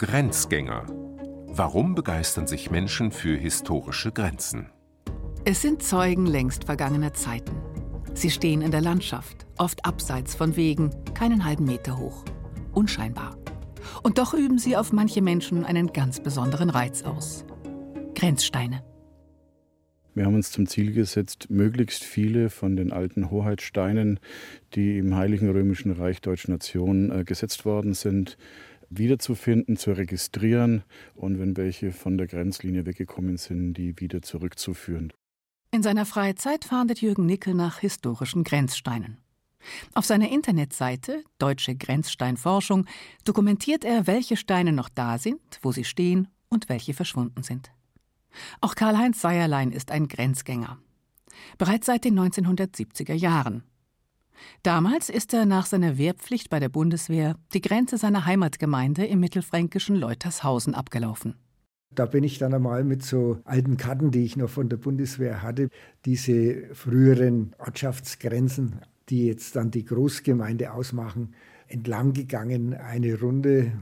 Grenzgänger. 0.00 0.86
Warum 1.48 1.94
begeistern 1.94 2.46
sich 2.46 2.70
Menschen 2.70 3.12
für 3.12 3.36
historische 3.36 4.10
Grenzen? 4.10 4.70
Es 5.44 5.60
sind 5.60 5.82
Zeugen 5.82 6.24
längst 6.24 6.64
vergangener 6.64 7.12
Zeiten. 7.12 7.54
Sie 8.14 8.30
stehen 8.30 8.62
in 8.62 8.70
der 8.70 8.80
Landschaft, 8.80 9.46
oft 9.58 9.84
abseits 9.84 10.34
von 10.34 10.56
Wegen, 10.56 10.88
keinen 11.12 11.44
halben 11.44 11.66
Meter 11.66 11.98
hoch. 11.98 12.24
Unscheinbar. 12.72 13.36
Und 14.02 14.16
doch 14.16 14.32
üben 14.32 14.56
sie 14.56 14.74
auf 14.74 14.90
manche 14.90 15.20
Menschen 15.20 15.66
einen 15.66 15.92
ganz 15.92 16.18
besonderen 16.18 16.70
Reiz 16.70 17.02
aus. 17.02 17.44
Grenzsteine. 18.14 18.82
Wir 20.14 20.24
haben 20.24 20.34
uns 20.34 20.50
zum 20.50 20.66
Ziel 20.66 20.92
gesetzt, 20.92 21.50
möglichst 21.50 22.04
viele 22.04 22.48
von 22.48 22.74
den 22.74 22.90
alten 22.90 23.30
Hoheitssteinen, 23.30 24.18
die 24.74 24.96
im 24.96 25.14
Heiligen 25.14 25.50
Römischen 25.50 25.92
Reich 25.92 26.22
Deutscher 26.22 26.52
Nation 26.52 27.10
äh, 27.12 27.24
gesetzt 27.24 27.66
worden 27.66 27.92
sind, 27.92 28.38
wiederzufinden, 28.90 29.76
zu 29.76 29.92
registrieren 29.92 30.82
und 31.14 31.38
wenn 31.38 31.56
welche 31.56 31.92
von 31.92 32.18
der 32.18 32.26
Grenzlinie 32.26 32.86
weggekommen 32.86 33.36
sind, 33.36 33.74
die 33.74 33.98
wieder 33.98 34.22
zurückzuführen. 34.22 35.12
In 35.72 35.82
seiner 35.82 36.04
Freizeit 36.04 36.64
fahndet 36.64 37.00
Jürgen 37.00 37.26
Nickel 37.26 37.54
nach 37.54 37.78
historischen 37.78 38.42
Grenzsteinen. 38.44 39.18
Auf 39.94 40.04
seiner 40.04 40.30
Internetseite 40.30 41.22
Deutsche 41.38 41.76
Grenzsteinforschung 41.76 42.86
dokumentiert 43.24 43.84
er, 43.84 44.06
welche 44.06 44.36
Steine 44.36 44.72
noch 44.72 44.88
da 44.88 45.18
sind, 45.18 45.40
wo 45.62 45.70
sie 45.70 45.84
stehen 45.84 46.28
und 46.48 46.68
welche 46.68 46.94
verschwunden 46.94 47.42
sind. 47.42 47.70
Auch 48.60 48.74
Karl-Heinz 48.74 49.20
Seierlein 49.20 49.72
ist 49.72 49.90
ein 49.90 50.08
Grenzgänger. 50.08 50.78
Bereits 51.58 51.86
seit 51.86 52.04
den 52.04 52.18
1970er 52.18 53.14
Jahren. 53.14 53.62
Damals 54.62 55.08
ist 55.08 55.32
er 55.34 55.46
nach 55.46 55.66
seiner 55.66 55.98
Wehrpflicht 55.98 56.50
bei 56.50 56.60
der 56.60 56.68
Bundeswehr 56.68 57.36
die 57.54 57.60
Grenze 57.60 57.98
seiner 57.98 58.26
Heimatgemeinde 58.26 59.06
im 59.06 59.20
mittelfränkischen 59.20 59.96
Leutershausen 59.96 60.74
abgelaufen. 60.74 61.34
Da 61.92 62.06
bin 62.06 62.22
ich 62.22 62.38
dann 62.38 62.54
einmal 62.54 62.84
mit 62.84 63.02
so 63.02 63.40
alten 63.44 63.76
Karten, 63.76 64.12
die 64.12 64.24
ich 64.24 64.36
noch 64.36 64.50
von 64.50 64.68
der 64.68 64.76
Bundeswehr 64.76 65.42
hatte, 65.42 65.70
diese 66.04 66.72
früheren 66.72 67.54
Ortschaftsgrenzen, 67.58 68.80
die 69.08 69.26
jetzt 69.26 69.56
dann 69.56 69.72
die 69.72 69.84
Großgemeinde 69.84 70.72
ausmachen, 70.72 71.34
entlang 71.66 72.12
gegangen. 72.12 72.74
Eine 72.74 73.18
Runde 73.18 73.72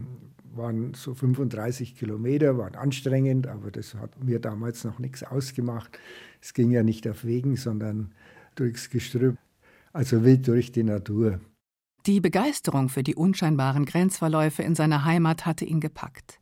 waren 0.55 0.95
so 0.95 1.15
35 1.15 1.97
Kilometer, 1.97 2.57
waren 2.57 2.75
anstrengend, 2.77 3.47
aber 3.47 3.71
das 3.71 3.95
hat 3.95 4.23
mir 4.25 4.41
damals 4.41 4.85
noch 4.85 4.99
nichts 4.99 5.23
ausgemacht. 5.23 5.99
Es 6.41 6.55
ging 6.55 6.71
ja 6.71 6.83
nicht 6.83 7.07
auf 7.07 7.25
Wegen, 7.25 7.57
sondern 7.57 8.13
durchs 8.55 8.89
Gestrüpp, 8.89 9.37
also 9.93 10.25
wild 10.25 10.47
durch 10.47 10.73
die 10.73 10.83
Natur. 10.83 11.41
Die 12.07 12.21
Begeisterung 12.21 12.89
für 12.89 13.03
die 13.03 13.15
unscheinbaren 13.15 13.85
Grenzverläufe 13.85 14.63
in 14.63 14.75
seiner 14.75 15.05
Heimat 15.05 15.47
hatte 15.47 15.65
ihn 15.65 15.81
gepackt. 15.81 16.41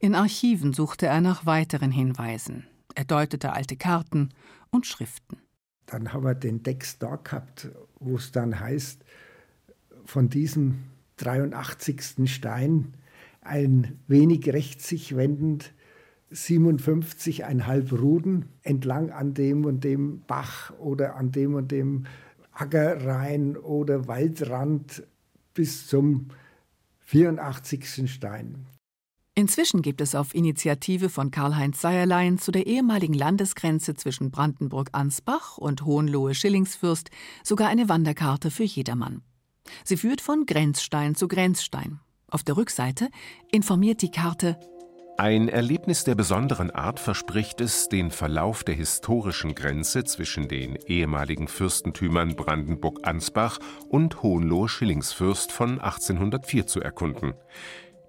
In 0.00 0.14
Archiven 0.14 0.72
suchte 0.72 1.06
er 1.06 1.20
nach 1.20 1.46
weiteren 1.46 1.90
Hinweisen. 1.90 2.66
Er 2.94 3.04
deutete 3.04 3.52
alte 3.52 3.76
Karten 3.76 4.30
und 4.70 4.86
Schriften. 4.86 5.38
Dann 5.86 6.12
haben 6.12 6.24
wir 6.24 6.34
den 6.34 6.62
Text 6.62 7.02
da 7.02 7.16
gehabt, 7.16 7.70
wo 8.00 8.16
es 8.16 8.32
dann 8.32 8.58
heißt, 8.58 9.04
von 10.04 10.28
diesem 10.28 10.78
83. 11.18 12.30
Stein 12.30 12.94
ein 13.40 14.00
wenig 14.08 14.48
rechts 14.52 14.88
sich 14.88 15.16
wendend 15.16 15.72
57,5 16.32 17.96
Ruden 17.96 18.46
entlang 18.62 19.10
an 19.10 19.34
dem 19.34 19.64
und 19.64 19.84
dem 19.84 20.22
Bach 20.26 20.72
oder 20.78 21.14
an 21.14 21.30
dem 21.30 21.54
und 21.54 21.70
dem 21.70 22.06
Ackerrhein 22.58 23.56
oder 23.56 24.08
Waldrand 24.08 25.02
bis 25.54 25.86
zum 25.86 26.28
84. 27.00 28.10
Stein. 28.10 28.66
Inzwischen 29.34 29.82
gibt 29.82 30.00
es 30.00 30.14
auf 30.14 30.34
Initiative 30.34 31.10
von 31.10 31.30
Karl-Heinz 31.30 31.80
Seierlein 31.82 32.38
zu 32.38 32.52
der 32.52 32.66
ehemaligen 32.66 33.12
Landesgrenze 33.12 33.94
zwischen 33.94 34.30
Brandenburg-Ansbach 34.30 35.58
und 35.58 35.84
Hohenlohe-Schillingsfürst 35.84 37.10
sogar 37.44 37.68
eine 37.68 37.90
Wanderkarte 37.90 38.50
für 38.50 38.64
jedermann. 38.64 39.22
Sie 39.84 39.98
führt 39.98 40.22
von 40.22 40.46
Grenzstein 40.46 41.14
zu 41.14 41.28
Grenzstein 41.28 42.00
auf 42.28 42.42
der 42.42 42.56
Rückseite 42.56 43.08
informiert 43.50 44.02
die 44.02 44.10
Karte 44.10 44.58
ein 45.18 45.48
Erlebnis 45.48 46.04
der 46.04 46.14
besonderen 46.14 46.70
Art 46.70 47.00
verspricht 47.00 47.62
es, 47.62 47.88
den 47.88 48.10
Verlauf 48.10 48.64
der 48.64 48.74
historischen 48.74 49.54
Grenze 49.54 50.04
zwischen 50.04 50.46
den 50.46 50.76
ehemaligen 50.86 51.48
Fürstentümern 51.48 52.36
Brandenburg-Ansbach 52.36 53.58
und 53.88 54.22
Hohenlohe-Schillingsfürst 54.22 55.52
von 55.52 55.80
1804 55.80 56.66
zu 56.66 56.80
erkunden. 56.82 57.32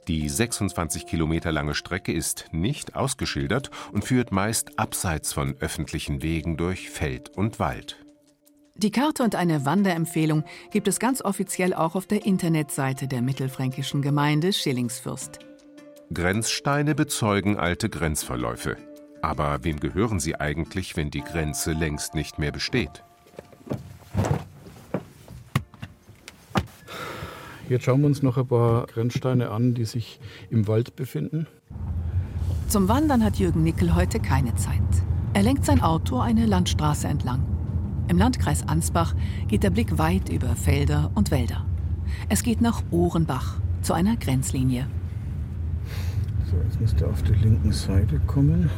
Die 0.09 0.28
26 0.28 1.06
Kilometer 1.06 1.53
lange 1.53 1.75
Strecke 1.75 2.12
ist 2.12 2.46
nicht 2.51 2.96
ausgeschildert 2.96 3.72
und 3.94 4.03
führt 4.03 4.34
meist 4.34 4.78
abseits 4.78 5.31
von 5.31 5.56
öffentlichen 5.59 6.22
Wegen 6.22 6.57
durch 6.57 6.90
Feld 6.90 7.29
und 7.29 7.59
Wald. 7.59 8.06
Die 8.75 8.91
Karte 8.91 9.23
und 9.23 9.35
eine 9.35 9.66
Wanderempfehlung 9.66 10.44
gibt 10.72 10.88
es 10.88 11.00
ganz 11.00 11.22
offiziell 11.22 11.73
auch 11.73 11.96
auf 11.96 12.06
der 12.06 12.25
Internetseite 12.25 13.07
der 13.07 13.22
mittelfränkischen 13.22 14.01
Gemeinde 14.01 14.51
Schillingsfürst. 14.51 15.47
Grenzsteine 16.13 16.95
bezeugen 16.95 17.57
alte 17.57 17.90
Grenzverläufe. 17.90 18.78
Aber 19.22 19.63
wem 19.63 19.79
gehören 19.79 20.22
sie 20.22 20.35
eigentlich, 20.35 20.95
wenn 20.95 21.12
die 21.12 21.22
Grenze 21.22 21.73
längst 21.73 22.16
nicht 22.16 22.40
mehr 22.40 22.53
besteht? 22.53 23.03
Jetzt 27.67 27.84
schauen 27.84 28.00
wir 28.00 28.07
uns 28.07 28.23
noch 28.23 28.38
ein 28.38 28.47
paar 28.47 28.88
Grenzsteine 28.88 29.51
an, 29.51 29.73
die 29.73 29.84
sich 29.84 30.22
im 30.50 30.67
Wald 30.69 30.96
befinden. 30.96 31.46
Zum 32.69 32.88
Wandern 32.88 33.22
hat 33.22 33.35
Jürgen 33.35 33.63
Nickel 33.63 33.94
heute 33.94 34.22
keine 34.22 34.56
Zeit. 34.56 34.81
Er 35.34 35.44
lenkt 35.44 35.66
sein 35.66 35.81
Auto 35.81 36.19
eine 36.19 36.46
Landstraße 36.46 37.09
entlang. 37.09 37.44
Im 38.07 38.17
Landkreis 38.17 38.66
Ansbach 38.66 39.13
geht 39.50 39.63
der 39.63 39.72
Blick 39.72 39.97
weit 39.97 40.29
über 40.29 40.56
Felder 40.56 41.12
und 41.16 41.31
Wälder. 41.31 41.66
Es 42.29 42.44
geht 42.44 42.62
nach 42.62 42.81
Ohrenbach 42.91 43.59
zu 43.81 43.94
einer 43.94 44.16
Grenzlinie. 44.16 44.88
So, 46.50 46.56
jetzt 46.63 46.80
müsste 46.80 47.06
er 47.06 47.12
auf 47.12 47.22
der 47.24 47.35
linken 47.35 47.74
Seite 47.74 48.19
kommen. 48.25 48.69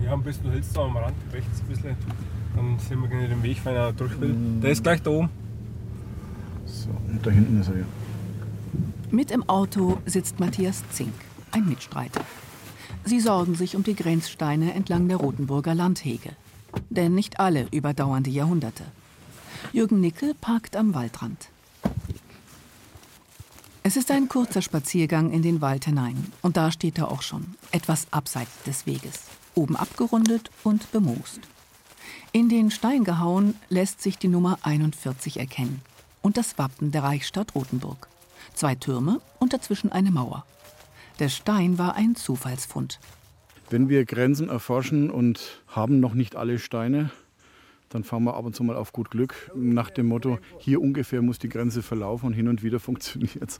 Wir 0.00 0.10
haben 0.10 0.20
ein 0.20 0.24
bisschen 0.24 0.50
Holz 0.50 0.72
da 0.72 0.84
am 0.84 0.96
Rand, 0.96 1.14
rechts 1.32 1.60
ein 1.60 1.66
bisschen. 1.68 1.96
Dann 2.56 2.78
sehen 2.78 3.00
wir 3.02 3.08
gerne 3.08 3.28
den 3.28 3.42
Weg, 3.42 3.64
wenn 3.64 3.74
er 3.74 3.92
durch 3.92 4.18
will. 4.20 4.34
Der 4.62 4.70
ist 4.70 4.82
gleich 4.82 5.02
da 5.02 5.10
oben. 5.10 5.28
So, 6.66 6.88
und 7.08 7.26
da 7.26 7.30
hinten 7.30 7.60
ist 7.60 7.68
er 7.68 7.78
ja. 7.78 7.84
Mit 9.10 9.30
im 9.30 9.46
Auto 9.48 9.98
sitzt 10.06 10.40
Matthias 10.40 10.82
Zink, 10.90 11.12
ein 11.50 11.68
Mitstreiter. 11.68 12.22
Sie 13.04 13.20
sorgen 13.20 13.54
sich 13.54 13.76
um 13.76 13.82
die 13.82 13.94
Grenzsteine 13.94 14.72
entlang 14.72 15.08
der 15.08 15.18
Rotenburger 15.18 15.74
Landhege. 15.74 16.30
Denn 16.88 17.14
nicht 17.14 17.38
alle 17.38 17.66
überdauern 17.70 18.22
die 18.22 18.32
Jahrhunderte. 18.32 18.84
Jürgen 19.72 20.00
Nickel 20.00 20.34
parkt 20.40 20.76
am 20.76 20.94
Waldrand. 20.94 21.50
Es 23.84 23.96
ist 23.96 24.12
ein 24.12 24.28
kurzer 24.28 24.62
Spaziergang 24.62 25.32
in 25.32 25.42
den 25.42 25.60
Wald 25.60 25.86
hinein. 25.86 26.32
Und 26.40 26.56
da 26.56 26.70
steht 26.70 26.98
er 26.98 27.10
auch 27.10 27.22
schon, 27.22 27.56
etwas 27.72 28.06
abseits 28.12 28.62
des 28.64 28.86
Weges, 28.86 29.24
oben 29.56 29.74
abgerundet 29.74 30.50
und 30.62 30.92
bemoost. 30.92 31.40
In 32.30 32.48
den 32.48 32.70
Stein 32.70 33.02
gehauen 33.02 33.56
lässt 33.70 34.00
sich 34.00 34.18
die 34.18 34.28
Nummer 34.28 34.58
41 34.62 35.40
erkennen 35.40 35.82
und 36.22 36.36
das 36.36 36.58
Wappen 36.58 36.92
der 36.92 37.02
Reichsstadt 37.02 37.56
Rothenburg. 37.56 38.06
Zwei 38.54 38.76
Türme 38.76 39.20
und 39.40 39.52
dazwischen 39.52 39.90
eine 39.90 40.12
Mauer. 40.12 40.46
Der 41.18 41.28
Stein 41.28 41.76
war 41.76 41.96
ein 41.96 42.14
Zufallsfund. 42.14 43.00
Wenn 43.68 43.88
wir 43.88 44.04
Grenzen 44.04 44.48
erforschen 44.48 45.10
und 45.10 45.60
haben 45.66 45.98
noch 45.98 46.14
nicht 46.14 46.36
alle 46.36 46.60
Steine, 46.60 47.10
dann 47.94 48.04
fahren 48.04 48.24
wir 48.24 48.34
ab 48.34 48.44
und 48.44 48.54
zu 48.54 48.64
mal 48.64 48.76
auf 48.76 48.92
gut 48.92 49.10
Glück 49.10 49.50
nach 49.54 49.90
dem 49.90 50.06
Motto, 50.06 50.38
hier 50.58 50.80
ungefähr 50.80 51.22
muss 51.22 51.38
die 51.38 51.48
Grenze 51.48 51.82
verlaufen 51.82 52.26
und 52.26 52.32
hin 52.32 52.48
und 52.48 52.62
wieder 52.62 52.80
funktioniert 52.80 53.50
es. 53.50 53.58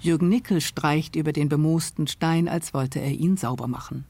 Jürgen 0.00 0.28
Nickel 0.28 0.60
streicht 0.60 1.16
über 1.16 1.32
den 1.32 1.48
bemoosten 1.48 2.06
Stein, 2.06 2.48
als 2.48 2.72
wollte 2.72 3.00
er 3.00 3.10
ihn 3.10 3.36
sauber 3.36 3.66
machen. 3.66 4.04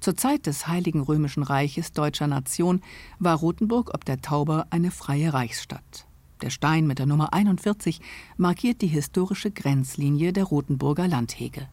Zur 0.00 0.16
Zeit 0.16 0.46
des 0.46 0.66
Heiligen 0.66 1.00
Römischen 1.00 1.42
Reiches 1.42 1.92
deutscher 1.92 2.26
Nation 2.26 2.80
war 3.18 3.36
Rothenburg 3.36 3.94
ob 3.94 4.04
der 4.04 4.20
Tauber 4.20 4.66
eine 4.70 4.90
freie 4.90 5.32
Reichsstadt. 5.32 6.06
Der 6.40 6.50
Stein 6.50 6.88
mit 6.88 6.98
der 6.98 7.06
Nummer 7.06 7.32
41 7.32 8.00
markiert 8.36 8.82
die 8.82 8.88
historische 8.88 9.52
Grenzlinie 9.52 10.32
der 10.32 10.44
Rothenburger 10.44 11.06
Landhege. 11.06 11.68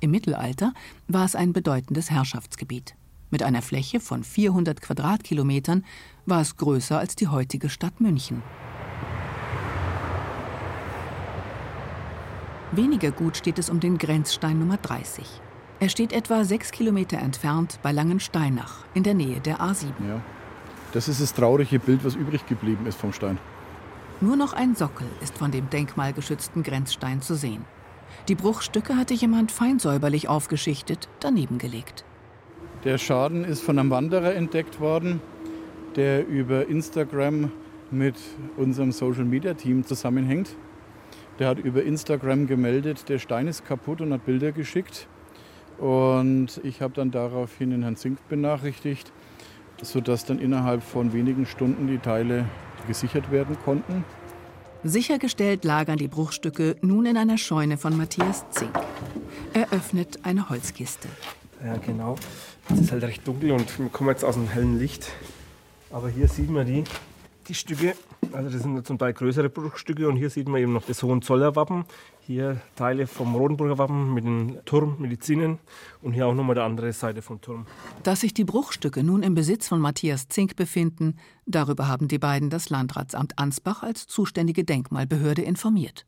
Im 0.00 0.10
Mittelalter 0.10 0.74
war 1.06 1.24
es 1.24 1.36
ein 1.36 1.52
bedeutendes 1.52 2.10
Herrschaftsgebiet. 2.10 2.96
Mit 3.30 3.44
einer 3.44 3.62
Fläche 3.62 4.00
von 4.00 4.24
400 4.24 4.82
Quadratkilometern 4.82 5.84
war 6.26 6.40
es 6.40 6.56
größer 6.56 6.98
als 6.98 7.16
die 7.16 7.28
heutige 7.28 7.68
Stadt 7.68 8.00
München. 8.00 8.42
Weniger 12.72 13.10
gut 13.10 13.36
steht 13.36 13.58
es 13.58 13.68
um 13.68 13.80
den 13.80 13.98
Grenzstein 13.98 14.58
Nummer 14.58 14.78
30. 14.78 15.26
Er 15.80 15.88
steht 15.88 16.12
etwa 16.12 16.44
sechs 16.44 16.70
Kilometer 16.70 17.18
entfernt 17.18 17.78
bei 17.82 17.92
Langensteinach 17.92 18.84
in 18.94 19.02
der 19.02 19.14
Nähe 19.14 19.40
der 19.40 19.58
A7. 19.58 19.88
Ja, 20.08 20.20
das 20.92 21.08
ist 21.08 21.20
das 21.20 21.34
traurige 21.34 21.78
Bild, 21.78 22.04
was 22.04 22.14
übrig 22.14 22.46
geblieben 22.46 22.86
ist 22.86 22.98
vom 22.98 23.12
Stein. 23.12 23.38
Nur 24.20 24.36
noch 24.36 24.52
ein 24.52 24.76
Sockel 24.76 25.08
ist 25.20 25.36
von 25.36 25.50
dem 25.50 25.68
denkmalgeschützten 25.68 26.62
Grenzstein 26.62 27.20
zu 27.20 27.34
sehen. 27.34 27.64
Die 28.28 28.36
Bruchstücke 28.36 28.96
hatte 28.96 29.14
jemand 29.14 29.50
feinsäuberlich 29.50 30.28
aufgeschichtet, 30.28 31.08
daneben 31.18 31.58
gelegt. 31.58 32.04
Der 32.84 32.98
Schaden 32.98 33.44
ist 33.44 33.62
von 33.62 33.78
einem 33.78 33.90
Wanderer 33.90 34.34
entdeckt 34.34 34.80
worden, 34.80 35.20
der 35.96 36.26
über 36.26 36.66
Instagram 36.68 37.50
mit 37.90 38.16
unserem 38.56 38.92
Social 38.92 39.24
Media 39.24 39.54
Team 39.54 39.84
zusammenhängt. 39.84 40.56
Der 41.38 41.48
hat 41.48 41.58
über 41.58 41.82
Instagram 41.82 42.46
gemeldet, 42.46 43.08
der 43.08 43.18
Stein 43.18 43.46
ist 43.46 43.64
kaputt 43.64 44.00
und 44.00 44.12
hat 44.12 44.24
Bilder 44.24 44.52
geschickt. 44.52 45.08
Und 45.78 46.60
ich 46.62 46.80
habe 46.82 46.94
dann 46.94 47.10
daraufhin 47.10 47.70
den 47.70 47.82
Herrn 47.82 47.96
Zink 47.96 48.18
benachrichtigt, 48.28 49.12
sodass 49.82 50.24
dann 50.24 50.38
innerhalb 50.38 50.82
von 50.82 51.12
wenigen 51.12 51.46
Stunden 51.46 51.86
die 51.86 51.98
Teile 51.98 52.46
gesichert 52.86 53.30
werden 53.30 53.56
konnten. 53.64 54.04
Sichergestellt 54.84 55.64
lagern 55.64 55.96
die 55.96 56.08
Bruchstücke 56.08 56.76
nun 56.82 57.06
in 57.06 57.16
einer 57.16 57.38
Scheune 57.38 57.76
von 57.76 57.96
Matthias 57.96 58.44
Zink. 58.50 58.72
Er 59.54 59.72
öffnet 59.72 60.20
eine 60.24 60.48
Holzkiste. 60.48 61.08
Ja, 61.64 61.76
genau. 61.76 62.16
Es 62.68 62.80
ist 62.80 62.92
halt 62.92 63.04
recht 63.04 63.26
dunkel 63.26 63.52
und 63.52 63.78
wir 63.78 63.88
kommen 63.88 64.10
jetzt 64.10 64.24
aus 64.24 64.36
einem 64.36 64.48
hellen 64.48 64.78
Licht. 64.78 65.12
Aber 65.92 66.08
hier 66.08 66.26
sieht 66.26 66.48
man 66.48 66.66
die, 66.66 66.84
die 67.48 67.54
Stücke. 67.54 67.94
Also 68.32 68.48
das 68.48 68.62
sind 68.62 68.86
zum 68.86 68.98
Teil 68.98 69.12
größere 69.12 69.50
Bruchstücke 69.50 70.08
und 70.08 70.16
hier 70.16 70.30
sieht 70.30 70.48
man 70.48 70.60
eben 70.60 70.72
noch 70.72 70.86
das 70.86 71.02
Hohenzoller-Wappen. 71.02 71.84
Hier 72.20 72.62
Teile 72.76 73.06
vom 73.06 73.34
Rodenburger 73.34 73.76
Wappen 73.76 74.14
mit 74.14 74.24
dem 74.24 74.64
Turm, 74.64 74.96
mit 74.98 75.10
den 75.10 75.20
Zinnen 75.20 75.58
und 76.00 76.14
hier 76.14 76.26
auch 76.26 76.34
nochmal 76.34 76.54
die 76.54 76.62
andere 76.62 76.94
Seite 76.94 77.20
vom 77.20 77.42
Turm. 77.42 77.66
Dass 78.04 78.20
sich 78.20 78.32
die 78.32 78.44
Bruchstücke 78.44 79.02
nun 79.02 79.22
im 79.22 79.34
Besitz 79.34 79.68
von 79.68 79.80
Matthias 79.80 80.28
Zink 80.28 80.56
befinden, 80.56 81.18
darüber 81.44 81.88
haben 81.88 82.08
die 82.08 82.18
beiden 82.18 82.48
das 82.48 82.70
Landratsamt 82.70 83.38
Ansbach 83.38 83.82
als 83.82 84.06
zuständige 84.06 84.64
Denkmalbehörde 84.64 85.42
informiert. 85.42 86.06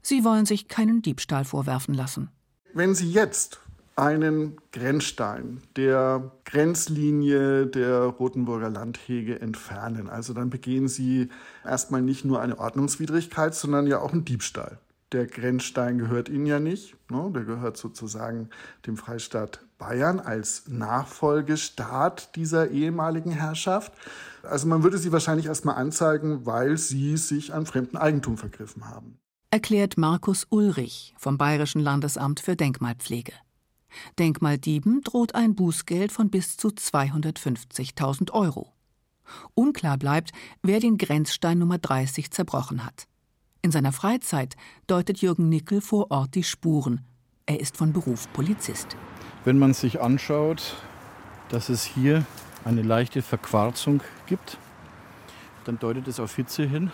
Sie 0.00 0.22
wollen 0.22 0.46
sich 0.46 0.68
keinen 0.68 1.02
Diebstahl 1.02 1.44
vorwerfen 1.44 1.94
lassen. 1.94 2.30
Wenn 2.72 2.94
Sie 2.94 3.10
jetzt 3.10 3.60
einen 3.98 4.56
Grenzstein 4.72 5.60
der 5.76 6.30
Grenzlinie 6.44 7.66
der 7.66 8.02
Rotenburger 8.02 8.70
Landhege 8.70 9.40
entfernen. 9.40 10.08
Also 10.08 10.32
dann 10.32 10.50
begehen 10.50 10.86
Sie 10.86 11.28
erstmal 11.64 12.00
nicht 12.00 12.24
nur 12.24 12.40
eine 12.40 12.58
Ordnungswidrigkeit, 12.58 13.54
sondern 13.54 13.88
ja 13.88 13.98
auch 13.98 14.12
einen 14.12 14.24
Diebstahl. 14.24 14.78
Der 15.10 15.26
Grenzstein 15.26 15.98
gehört 15.98 16.28
Ihnen 16.28 16.46
ja 16.46 16.60
nicht. 16.60 16.94
Ne? 17.10 17.30
Der 17.34 17.42
gehört 17.44 17.76
sozusagen 17.76 18.50
dem 18.86 18.96
Freistaat 18.96 19.60
Bayern 19.78 20.20
als 20.20 20.68
Nachfolgestaat 20.68 22.36
dieser 22.36 22.70
ehemaligen 22.70 23.30
Herrschaft. 23.30 23.92
Also 24.42 24.68
man 24.68 24.82
würde 24.82 24.98
sie 24.98 25.12
wahrscheinlich 25.12 25.46
erstmal 25.46 25.76
anzeigen, 25.76 26.46
weil 26.46 26.76
sie 26.76 27.16
sich 27.16 27.54
an 27.54 27.66
fremden 27.66 27.96
Eigentum 27.96 28.36
vergriffen 28.36 28.88
haben. 28.88 29.18
Erklärt 29.50 29.96
Markus 29.96 30.46
Ulrich 30.50 31.14
vom 31.16 31.38
Bayerischen 31.38 31.80
Landesamt 31.80 32.40
für 32.40 32.54
Denkmalpflege. 32.54 33.32
Denkmaldieben 34.18 35.02
droht 35.02 35.34
ein 35.34 35.54
Bußgeld 35.54 36.12
von 36.12 36.30
bis 36.30 36.56
zu 36.56 36.68
250.000 36.68 38.32
Euro. 38.32 38.72
Unklar 39.54 39.98
bleibt, 39.98 40.30
wer 40.62 40.80
den 40.80 40.98
Grenzstein 40.98 41.58
Nummer 41.58 41.78
30 41.78 42.30
zerbrochen 42.30 42.84
hat. 42.84 43.06
In 43.62 43.70
seiner 43.70 43.92
Freizeit 43.92 44.56
deutet 44.86 45.18
Jürgen 45.18 45.48
Nickel 45.48 45.80
vor 45.80 46.10
Ort 46.10 46.34
die 46.34 46.44
Spuren. 46.44 47.04
Er 47.46 47.60
ist 47.60 47.76
von 47.76 47.92
Beruf 47.92 48.32
Polizist. 48.32 48.96
Wenn 49.44 49.58
man 49.58 49.74
sich 49.74 50.00
anschaut, 50.00 50.76
dass 51.48 51.68
es 51.68 51.84
hier 51.84 52.24
eine 52.64 52.82
leichte 52.82 53.22
Verquarzung 53.22 54.02
gibt, 54.26 54.58
dann 55.64 55.78
deutet 55.78 56.08
es 56.08 56.20
auf 56.20 56.36
Hitze 56.36 56.64
hin. 56.64 56.90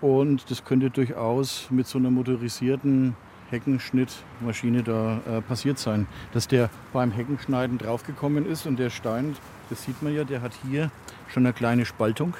Und 0.00 0.50
das 0.50 0.64
könnte 0.64 0.90
durchaus 0.90 1.70
mit 1.70 1.86
so 1.86 1.98
einer 1.98 2.10
motorisierten 2.10 3.16
Heckenschnittmaschine 3.50 4.82
da 4.82 5.20
äh, 5.26 5.40
passiert 5.40 5.78
sein. 5.78 6.06
Dass 6.32 6.48
der 6.48 6.70
beim 6.92 7.10
Heckenschneiden 7.10 7.78
draufgekommen 7.78 8.46
ist 8.46 8.66
und 8.66 8.78
der 8.78 8.90
Stein, 8.90 9.36
das 9.68 9.84
sieht 9.84 10.02
man 10.02 10.14
ja, 10.14 10.24
der 10.24 10.42
hat 10.42 10.52
hier 10.68 10.90
schon 11.28 11.44
eine 11.44 11.52
kleine 11.52 11.84
Spaltung 11.84 12.34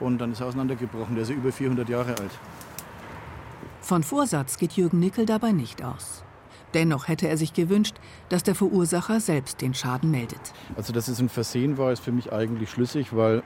und 0.00 0.18
dann 0.18 0.32
ist 0.32 0.40
er 0.40 0.46
auseinandergebrochen. 0.46 1.14
Der 1.14 1.22
ist 1.22 1.30
ja 1.30 1.36
über 1.36 1.52
400 1.52 1.88
Jahre 1.88 2.10
alt. 2.10 2.38
Von 3.80 4.02
Vorsatz 4.02 4.58
geht 4.58 4.72
Jürgen 4.72 5.00
Nickel 5.00 5.26
dabei 5.26 5.52
nicht 5.52 5.82
aus. 5.82 6.24
Dennoch 6.74 7.08
hätte 7.08 7.28
er 7.28 7.36
sich 7.36 7.52
gewünscht, 7.52 7.96
dass 8.28 8.42
der 8.42 8.54
Verursacher 8.54 9.20
selbst 9.20 9.60
den 9.60 9.74
Schaden 9.74 10.10
meldet. 10.10 10.54
Also, 10.76 10.92
dass 10.92 11.08
es 11.08 11.20
ein 11.20 11.28
Versehen 11.28 11.76
war, 11.76 11.92
ist 11.92 12.02
für 12.02 12.12
mich 12.12 12.32
eigentlich 12.32 12.70
schlüssig, 12.70 13.14
weil 13.14 13.42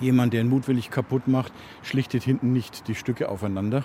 jemand, 0.00 0.32
der 0.32 0.42
ihn 0.42 0.48
mutwillig 0.48 0.90
kaputt 0.90 1.26
macht, 1.26 1.52
schlichtet 1.82 2.22
hinten 2.22 2.52
nicht 2.52 2.86
die 2.86 2.94
Stücke 2.94 3.28
aufeinander. 3.28 3.84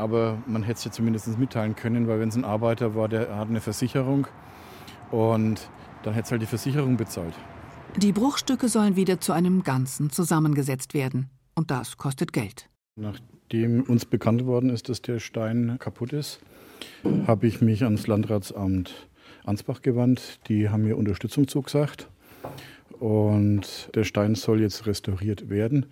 Aber 0.00 0.38
man 0.46 0.62
hätte 0.62 0.78
es 0.78 0.84
ja 0.84 0.90
zumindest 0.90 1.38
mitteilen 1.38 1.76
können, 1.76 2.08
weil 2.08 2.20
wenn 2.20 2.30
es 2.30 2.36
ein 2.36 2.44
Arbeiter 2.44 2.94
war, 2.94 3.08
der 3.08 3.36
hat 3.36 3.48
eine 3.48 3.60
Versicherung 3.60 4.26
und 5.10 5.68
dann 6.02 6.14
hätte 6.14 6.24
es 6.24 6.30
halt 6.32 6.40
die 6.40 6.46
Versicherung 6.46 6.96
bezahlt. 6.96 7.34
Die 7.96 8.12
Bruchstücke 8.12 8.68
sollen 8.68 8.96
wieder 8.96 9.20
zu 9.20 9.32
einem 9.32 9.62
Ganzen 9.62 10.08
zusammengesetzt 10.08 10.94
werden. 10.94 11.28
Und 11.54 11.70
das 11.70 11.98
kostet 11.98 12.32
Geld. 12.32 12.70
Nachdem 12.96 13.82
uns 13.82 14.06
bekannt 14.06 14.46
worden 14.46 14.70
ist, 14.70 14.88
dass 14.88 15.02
der 15.02 15.18
Stein 15.18 15.76
kaputt 15.78 16.14
ist, 16.14 16.40
habe 17.26 17.46
ich 17.46 17.60
mich 17.60 17.84
ans 17.84 18.06
Landratsamt 18.06 19.08
Ansbach 19.44 19.82
gewandt. 19.82 20.40
Die 20.48 20.70
haben 20.70 20.84
mir 20.84 20.96
Unterstützung 20.96 21.46
zugesagt. 21.46 22.08
Und 22.98 23.90
der 23.94 24.04
Stein 24.04 24.34
soll 24.34 24.62
jetzt 24.62 24.86
restauriert 24.86 25.50
werden. 25.50 25.86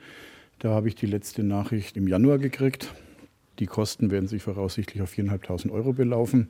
Da 0.61 0.71
habe 0.71 0.89
ich 0.89 0.95
die 0.95 1.07
letzte 1.07 1.43
Nachricht 1.43 1.97
im 1.99 2.09
Januar 2.09 2.39
gekriegt. 2.39 2.95
Die 3.59 3.67
Kosten 3.67 4.11
werden 4.11 4.29
sich 4.29 4.43
voraussichtlich 4.43 5.03
auf 5.03 5.13
4.500 5.13 5.71
Euro 5.71 5.93
belaufen 5.93 6.49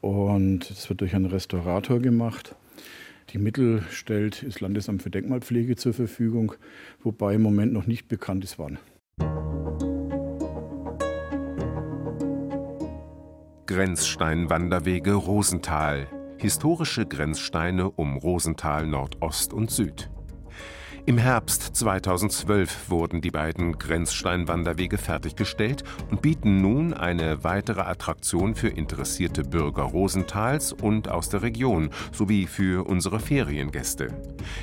und 0.00 0.70
es 0.70 0.88
wird 0.88 1.00
durch 1.00 1.14
einen 1.14 1.26
Restaurator 1.26 2.00
gemacht. 2.00 2.56
Die 3.30 3.38
Mittel 3.38 3.82
stellt 3.90 4.44
das 4.46 4.60
Landesamt 4.60 5.02
für 5.02 5.10
Denkmalpflege 5.10 5.76
zur 5.76 5.94
Verfügung, 5.94 6.54
wobei 7.02 7.34
im 7.34 7.42
Moment 7.42 7.72
noch 7.72 7.86
nicht 7.86 8.08
bekannt 8.08 8.44
ist, 8.44 8.58
wann. 8.58 8.78
Grenzsteinwanderwege 13.66 15.14
Rosental. 15.14 16.08
Historische 16.36 17.06
Grenzsteine 17.06 17.88
um 17.88 18.16
Rosental 18.18 18.86
Nordost 18.86 19.54
und 19.54 19.70
Süd. 19.70 20.11
Im 21.04 21.18
Herbst 21.18 21.74
2012 21.74 22.88
wurden 22.88 23.20
die 23.20 23.32
beiden 23.32 23.76
Grenzsteinwanderwege 23.76 24.98
fertiggestellt 24.98 25.82
und 26.12 26.22
bieten 26.22 26.60
nun 26.60 26.94
eine 26.94 27.42
weitere 27.42 27.80
Attraktion 27.80 28.54
für 28.54 28.68
interessierte 28.68 29.42
Bürger 29.42 29.82
Rosentals 29.82 30.72
und 30.72 31.08
aus 31.08 31.28
der 31.28 31.42
Region 31.42 31.90
sowie 32.12 32.46
für 32.46 32.86
unsere 32.86 33.18
Feriengäste. 33.18 34.16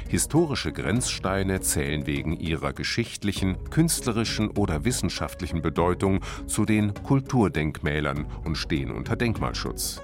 Historische 0.07 0.71
Grenzsteine 0.71 1.59
zählen 1.59 2.07
wegen 2.07 2.39
ihrer 2.39 2.71
geschichtlichen, 2.71 3.69
künstlerischen 3.69 4.49
oder 4.51 4.85
wissenschaftlichen 4.85 5.61
Bedeutung 5.61 6.21
zu 6.47 6.63
den 6.63 6.93
Kulturdenkmälern 6.93 8.25
und 8.45 8.55
stehen 8.55 8.91
unter 8.91 9.17
Denkmalschutz. 9.17 10.01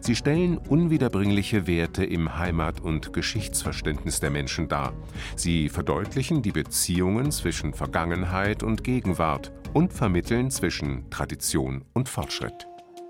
Sie 0.00 0.16
stellen 0.16 0.58
unwiederbringliche 0.58 1.66
Werte 1.66 2.04
im 2.04 2.38
Heimat- 2.38 2.80
und 2.80 3.12
Geschichtsverständnis 3.12 4.20
der 4.20 4.30
Menschen 4.30 4.68
dar. 4.68 4.92
Sie 5.36 5.68
verdeutlichen 5.68 6.42
die 6.42 6.52
Beziehungen 6.52 7.30
zwischen 7.30 7.74
Vergangenheit 7.74 8.62
und 8.62 8.84
Gegenwart 8.84 9.52
und 9.74 9.92
vermitteln 9.92 10.50
zwischen 10.50 11.08
Tradition 11.10 11.84
und 11.94 12.08
Fortschritt. 12.08 12.66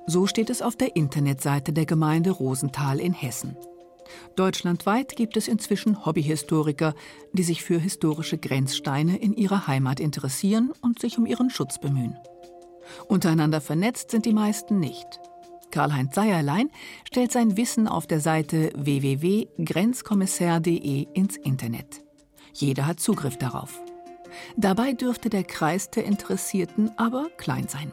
So 0.06 0.26
steht 0.26 0.50
es 0.50 0.62
auf 0.62 0.76
der 0.76 0.96
Internetseite 0.96 1.72
der 1.72 1.84
Gemeinde 1.84 2.30
Rosenthal 2.30 2.98
in 2.98 3.12
Hessen. 3.12 3.56
Deutschlandweit 4.36 5.16
gibt 5.16 5.36
es 5.36 5.48
inzwischen 5.48 6.06
Hobbyhistoriker, 6.06 6.94
die 7.32 7.42
sich 7.42 7.62
für 7.62 7.78
historische 7.78 8.38
Grenzsteine 8.38 9.18
in 9.18 9.34
ihrer 9.34 9.66
Heimat 9.66 10.00
interessieren 10.00 10.72
und 10.80 10.98
sich 10.98 11.18
um 11.18 11.26
ihren 11.26 11.50
Schutz 11.50 11.78
bemühen. 11.78 12.16
Untereinander 13.06 13.60
vernetzt 13.60 14.10
sind 14.10 14.24
die 14.24 14.32
meisten 14.32 14.80
nicht. 14.80 15.20
Karl-Heinz 15.70 16.14
Seierlein 16.14 16.70
stellt 17.06 17.32
sein 17.32 17.56
Wissen 17.56 17.88
auf 17.88 18.06
der 18.06 18.20
Seite 18.20 18.70
www.grenzkommissär.de 18.76 21.08
ins 21.14 21.36
Internet. 21.36 22.04
Jeder 22.52 22.86
hat 22.86 23.00
Zugriff 23.00 23.36
darauf. 23.36 23.80
Dabei 24.56 24.92
dürfte 24.92 25.30
der 25.30 25.44
Kreis 25.44 25.90
der 25.90 26.04
Interessierten 26.04 26.90
aber 26.96 27.28
klein 27.36 27.68
sein. 27.68 27.92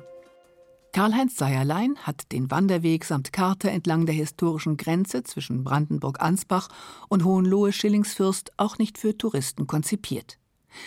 Karl-Heinz 0.91 1.35
Seierlein 1.35 1.97
hat 2.03 2.31
den 2.31 2.49
Wanderweg 2.49 3.03
samt 3.03 3.33
Karte 3.33 3.69
entlang 3.69 4.05
der 4.05 4.15
historischen 4.15 4.77
Grenze 4.77 5.23
zwischen 5.23 5.65
Brandenburg-Ansbach 5.65 6.69
und 7.09 7.25
Hohenlohe-Schillingsfürst 7.25 8.53
auch 8.57 8.77
nicht 8.77 8.97
für 8.97 9.17
Touristen 9.17 9.67
konzipiert. 9.67 10.39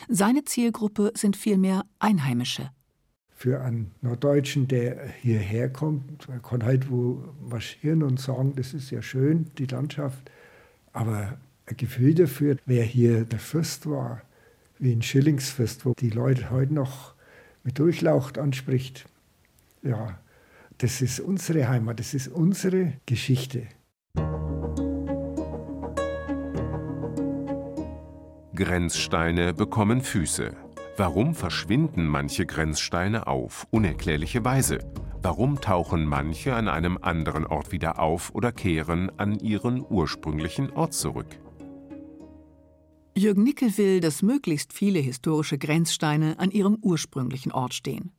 Seine 0.08 0.44
Zielgruppe 0.44 1.12
sind 1.14 1.36
vielmehr 1.36 1.84
Einheimische 1.98 2.70
für 3.38 3.60
einen 3.60 3.92
Norddeutschen, 4.02 4.66
der 4.66 5.06
hierher 5.22 5.68
kommt. 5.68 6.28
Er 6.28 6.40
kann 6.40 6.64
halt 6.64 6.90
wo 6.90 7.22
marschieren 7.48 8.02
und 8.02 8.18
sagen, 8.18 8.54
das 8.56 8.74
ist 8.74 8.90
ja 8.90 9.00
schön, 9.00 9.46
die 9.58 9.66
Landschaft. 9.66 10.28
Aber 10.92 11.38
ein 11.66 11.76
Gefühl 11.76 12.16
dafür, 12.16 12.56
wer 12.66 12.82
hier 12.82 13.24
der 13.24 13.38
Fürst 13.38 13.88
war, 13.88 14.22
wie 14.80 14.92
ein 14.92 15.02
Schillingsfürst, 15.02 15.86
wo 15.86 15.92
die 16.00 16.10
Leute 16.10 16.50
heute 16.50 16.74
noch 16.74 17.14
mit 17.62 17.78
Durchlaucht 17.78 18.38
anspricht, 18.38 19.08
ja, 19.82 20.18
Das 20.78 21.00
ist 21.00 21.20
unsere 21.20 21.68
Heimat, 21.68 21.98
das 22.00 22.14
ist 22.14 22.28
unsere 22.28 22.94
Geschichte. 23.06 23.66
Grenzsteine 28.54 29.54
bekommen 29.54 30.02
Füße. 30.02 30.67
Warum 30.98 31.36
verschwinden 31.36 32.08
manche 32.08 32.44
Grenzsteine 32.44 33.28
auf 33.28 33.68
unerklärliche 33.70 34.44
Weise? 34.44 34.80
Warum 35.22 35.60
tauchen 35.60 36.04
manche 36.04 36.56
an 36.56 36.66
einem 36.66 36.98
anderen 37.00 37.46
Ort 37.46 37.70
wieder 37.70 38.00
auf 38.00 38.34
oder 38.34 38.50
kehren 38.50 39.08
an 39.16 39.38
ihren 39.38 39.86
ursprünglichen 39.88 40.70
Ort 40.70 40.94
zurück? 40.94 41.28
Jürgen 43.16 43.44
Nickel 43.44 43.78
will, 43.78 44.00
dass 44.00 44.22
möglichst 44.22 44.72
viele 44.72 44.98
historische 44.98 45.56
Grenzsteine 45.56 46.36
an 46.40 46.50
ihrem 46.50 46.76
ursprünglichen 46.82 47.52
Ort 47.52 47.74
stehen. 47.74 48.10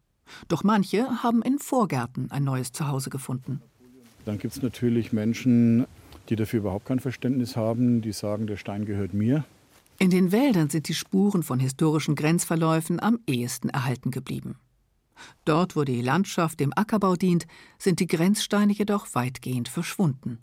Doch 0.47 0.63
manche 0.63 1.21
haben 1.21 1.41
in 1.41 1.59
Vorgärten 1.59 2.31
ein 2.31 2.45
neues 2.45 2.71
Zuhause 2.71 3.09
gefunden. 3.09 3.61
Dann 4.23 4.39
gibt 4.39 4.55
es 4.55 4.61
natürlich 4.61 5.11
Menschen, 5.11 5.85
die 6.29 6.37
dafür 6.37 6.61
überhaupt 6.61 6.85
kein 6.85 7.01
Verständnis 7.01 7.57
haben, 7.57 8.01
die 8.01 8.13
sagen, 8.13 8.47
der 8.47 8.55
Stein 8.55 8.85
gehört 8.85 9.13
mir. 9.13 9.43
In 10.01 10.11
den 10.11 10.31
Wäldern 10.31 10.69
sind 10.69 10.87
die 10.87 10.93
Spuren 10.93 11.43
von 11.43 11.59
historischen 11.59 12.15
Grenzverläufen 12.15 13.01
am 13.01 13.19
ehesten 13.27 13.67
erhalten 13.67 14.11
geblieben. 14.11 14.55
Dort, 15.43 15.75
wo 15.75 15.83
die 15.83 16.01
Landschaft 16.01 16.61
dem 16.61 16.71
Ackerbau 16.73 17.17
dient, 17.17 17.45
sind 17.77 17.99
die 17.99 18.07
Grenzsteine 18.07 18.71
jedoch 18.71 19.13
weitgehend 19.13 19.67
verschwunden. 19.67 20.39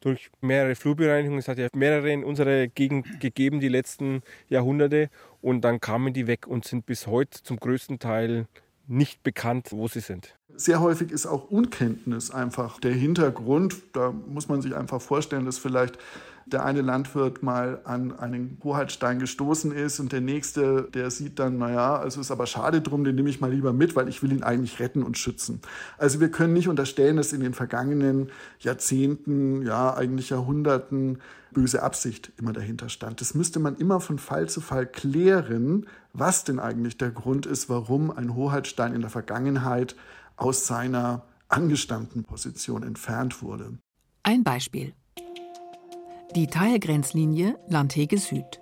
Durch 0.00 0.30
mehrere 0.42 0.74
Flurbereinigungen, 0.74 1.38
es 1.38 1.48
hat 1.48 1.56
ja 1.56 1.68
mehrere 1.74 2.12
in 2.12 2.22
unserer 2.22 2.66
Gegend 2.66 3.18
gegeben 3.18 3.60
die 3.60 3.68
letzten 3.68 4.20
Jahrhunderte 4.50 5.08
und 5.40 5.62
dann 5.62 5.80
kamen 5.80 6.12
die 6.12 6.26
weg 6.26 6.46
und 6.46 6.66
sind 6.66 6.84
bis 6.84 7.06
heute 7.06 7.42
zum 7.42 7.58
größten 7.58 7.98
Teil 7.98 8.46
nicht 8.88 9.22
bekannt, 9.22 9.68
wo 9.70 9.88
sie 9.88 10.00
sind. 10.00 10.36
Sehr 10.54 10.80
häufig 10.80 11.12
ist 11.12 11.24
auch 11.24 11.50
Unkenntnis 11.50 12.30
einfach 12.30 12.78
der 12.80 12.92
Hintergrund. 12.92 13.76
Da 13.94 14.10
muss 14.10 14.48
man 14.48 14.60
sich 14.60 14.74
einfach 14.74 15.00
vorstellen, 15.00 15.46
dass 15.46 15.56
vielleicht 15.56 15.98
der 16.52 16.64
eine 16.64 16.82
Landwirt 16.82 17.42
mal 17.42 17.80
an 17.84 18.18
einen 18.18 18.58
Hoheitstein 18.62 19.18
gestoßen 19.18 19.72
ist 19.72 20.00
und 20.00 20.12
der 20.12 20.20
nächste, 20.20 20.88
der 20.92 21.10
sieht 21.10 21.38
dann, 21.38 21.58
naja, 21.58 21.96
also 21.96 22.20
ist 22.20 22.30
aber 22.30 22.46
schade 22.46 22.80
drum, 22.80 23.04
den 23.04 23.14
nehme 23.14 23.30
ich 23.30 23.40
mal 23.40 23.52
lieber 23.52 23.72
mit, 23.72 23.96
weil 23.96 24.08
ich 24.08 24.22
will 24.22 24.32
ihn 24.32 24.42
eigentlich 24.42 24.80
retten 24.80 25.02
und 25.02 25.18
schützen. 25.18 25.60
Also 25.96 26.20
wir 26.20 26.30
können 26.30 26.52
nicht 26.52 26.68
unterstellen, 26.68 27.16
dass 27.16 27.32
in 27.32 27.40
den 27.40 27.54
vergangenen 27.54 28.30
Jahrzehnten, 28.60 29.62
ja 29.62 29.94
eigentlich 29.94 30.30
Jahrhunderten 30.30 31.18
böse 31.52 31.82
Absicht 31.82 32.32
immer 32.36 32.52
dahinter 32.52 32.88
stand. 32.88 33.20
Das 33.20 33.34
müsste 33.34 33.58
man 33.58 33.76
immer 33.76 34.00
von 34.00 34.18
Fall 34.18 34.48
zu 34.48 34.60
Fall 34.60 34.86
klären, 34.86 35.86
was 36.12 36.44
denn 36.44 36.58
eigentlich 36.58 36.98
der 36.98 37.10
Grund 37.10 37.46
ist, 37.46 37.68
warum 37.68 38.10
ein 38.10 38.34
Hoheitstein 38.34 38.94
in 38.94 39.00
der 39.00 39.10
Vergangenheit 39.10 39.96
aus 40.36 40.66
seiner 40.66 41.24
angestammten 41.48 42.24
Position 42.24 42.82
entfernt 42.82 43.42
wurde. 43.42 43.78
Ein 44.22 44.44
Beispiel. 44.44 44.92
Die 46.36 46.46
Teilgrenzlinie 46.46 47.58
Landhege 47.68 48.18
Süd. 48.18 48.60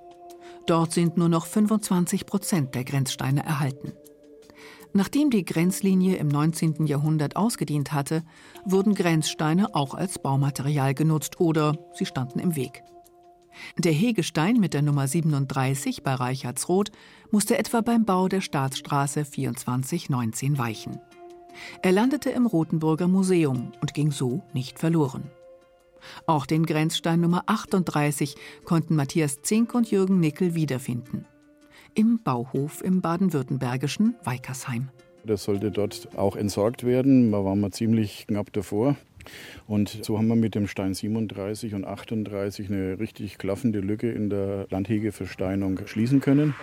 Dort 0.67 0.93
sind 0.93 1.17
nur 1.17 1.29
noch 1.29 1.47
25 1.47 2.25
Prozent 2.25 2.77
der 2.77 2.85
Grenzsteine 2.85 3.45
erhalten. 3.45 3.93
Nachdem 4.93 5.31
die 5.31 5.45
Grenzlinie 5.45 6.17
im 6.17 6.29
19. 6.29 6.87
Jahrhundert 6.87 7.35
ausgedient 7.35 7.93
hatte, 7.93 8.23
wurden 8.65 8.95
Grenzsteine 8.95 9.75
auch 9.75 9.95
als 9.95 10.21
Baumaterial 10.21 10.95
genutzt 10.95 11.41
oder 11.41 11.77
sie 11.93 12.07
standen 12.07 12.39
im 12.39 12.55
Weg. 12.55 12.85
Der 13.79 13.93
Hegestein 13.93 14.59
mit 14.59 14.73
der 14.73 14.83
Nummer 14.83 15.09
37 15.09 16.05
bei 16.05 16.15
Reichertsroth 16.15 16.93
musste 17.33 17.59
etwa 17.59 17.81
beim 17.81 18.05
Bau 18.05 18.29
der 18.29 18.43
Staatsstraße 18.43 19.25
2419 19.25 20.57
weichen. 20.57 21.01
Er 21.83 21.91
landete 21.91 22.31
im 22.31 22.47
Rothenburger 22.47 23.09
Museum 23.09 23.73
und 23.81 23.93
ging 23.93 24.13
so 24.13 24.45
nicht 24.53 24.79
verloren. 24.79 25.31
Auch 26.27 26.47
den 26.47 26.67
Grenzstein 26.67 27.21
Nummer 27.21 27.45
38 27.47 28.35
konnten 28.65 28.97
Matthias 28.97 29.43
Zink 29.43 29.75
und 29.75 29.91
Jürgen 29.91 30.21
Nickel 30.21 30.55
wiederfinden. 30.55 31.27
Im 31.95 32.21
Bauhof 32.23 32.83
im 32.83 33.01
baden-württembergischen 33.01 34.17
Weikersheim. 34.25 34.89
Das 35.25 35.45
sollte 35.45 35.71
dort 35.71 36.09
auch 36.17 36.37
entsorgt 36.37 36.85
werden. 36.85 37.33
Da 37.33 37.45
waren 37.45 37.61
wir 37.61 37.71
ziemlich 37.73 38.27
knapp 38.27 38.53
davor. 38.53 38.97
Und 39.67 40.05
so 40.05 40.19
haben 40.19 40.29
wir 40.29 40.37
mit 40.37 40.55
dem 40.55 40.69
Stein 40.69 40.95
37 40.95 41.75
und 41.75 41.85
38 41.85 42.69
eine 42.69 42.99
richtig 42.99 43.39
klaffende 43.39 43.81
Lücke 43.81 44.11
in 44.11 44.31
der 44.31 44.67
Landhegeversteinung 44.71 45.81
schließen 45.87 46.21
können. 46.21 46.55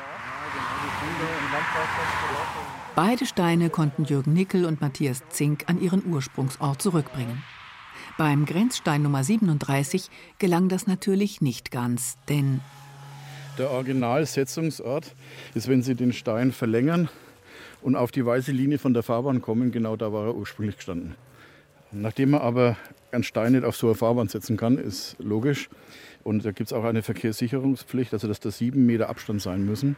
Beide 2.96 3.26
Steine 3.26 3.70
konnten 3.70 4.06
Jürgen 4.06 4.34
Nickel 4.34 4.66
und 4.66 4.80
Matthias 4.80 5.24
Zink 5.30 5.66
an 5.68 5.82
ihren 5.82 6.06
Ursprungsort 6.06 6.82
zurückbringen. 6.82 7.44
Beim 8.18 8.46
Grenzstein 8.46 9.02
Nummer 9.02 9.24
37 9.24 10.10
gelang 10.38 10.70
das 10.70 10.86
natürlich 10.86 11.42
nicht 11.42 11.72
ganz, 11.72 12.18
denn 12.30 12.62
der 13.58 13.72
Originalsetzungsort 13.72 15.16
ist, 15.56 15.68
wenn 15.68 15.82
Sie 15.82 15.96
den 15.96 16.14
Stein 16.14 16.52
verlängern 16.52 17.10
und 17.82 17.96
auf 17.96 18.12
die 18.12 18.26
weiße 18.26 18.52
Linie 18.52 18.78
von 18.78 18.94
der 18.94 19.04
Fahrbahn 19.04 19.42
kommen, 19.42 19.72
genau 19.72 19.96
da 19.96 20.14
war 20.14 20.28
er 20.28 20.36
ursprünglich 20.36 20.78
gestanden. 20.78 21.16
Nachdem 21.92 22.32
man 22.32 22.42
aber 22.42 22.78
einen 23.12 23.24
Stein 23.24 23.54
nicht 23.54 23.64
auf 23.64 23.76
so 23.76 23.88
eine 23.88 23.96
Fahrbahn 23.96 24.28
setzen 24.28 24.58
kann, 24.58 24.78
ist 24.78 25.16
logisch. 25.20 25.70
Und 26.24 26.46
da 26.46 26.52
gibt 26.52 26.72
es 26.72 26.74
auch 26.74 26.84
eine 26.84 27.04
Verkehrssicherungspflicht, 27.04 28.14
also 28.14 28.28
dass 28.28 28.40
da 28.40 28.50
sieben 28.50 28.86
Meter 28.86 29.10
Abstand 29.10 29.42
sein 29.42 29.66
müssen, 29.66 29.96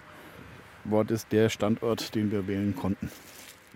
war 0.84 1.05
das 1.05 1.27
der 1.27 1.50
Standort, 1.50 2.15
den 2.15 2.31
wir 2.31 2.48
wählen 2.48 2.75
konnten. 2.75 3.10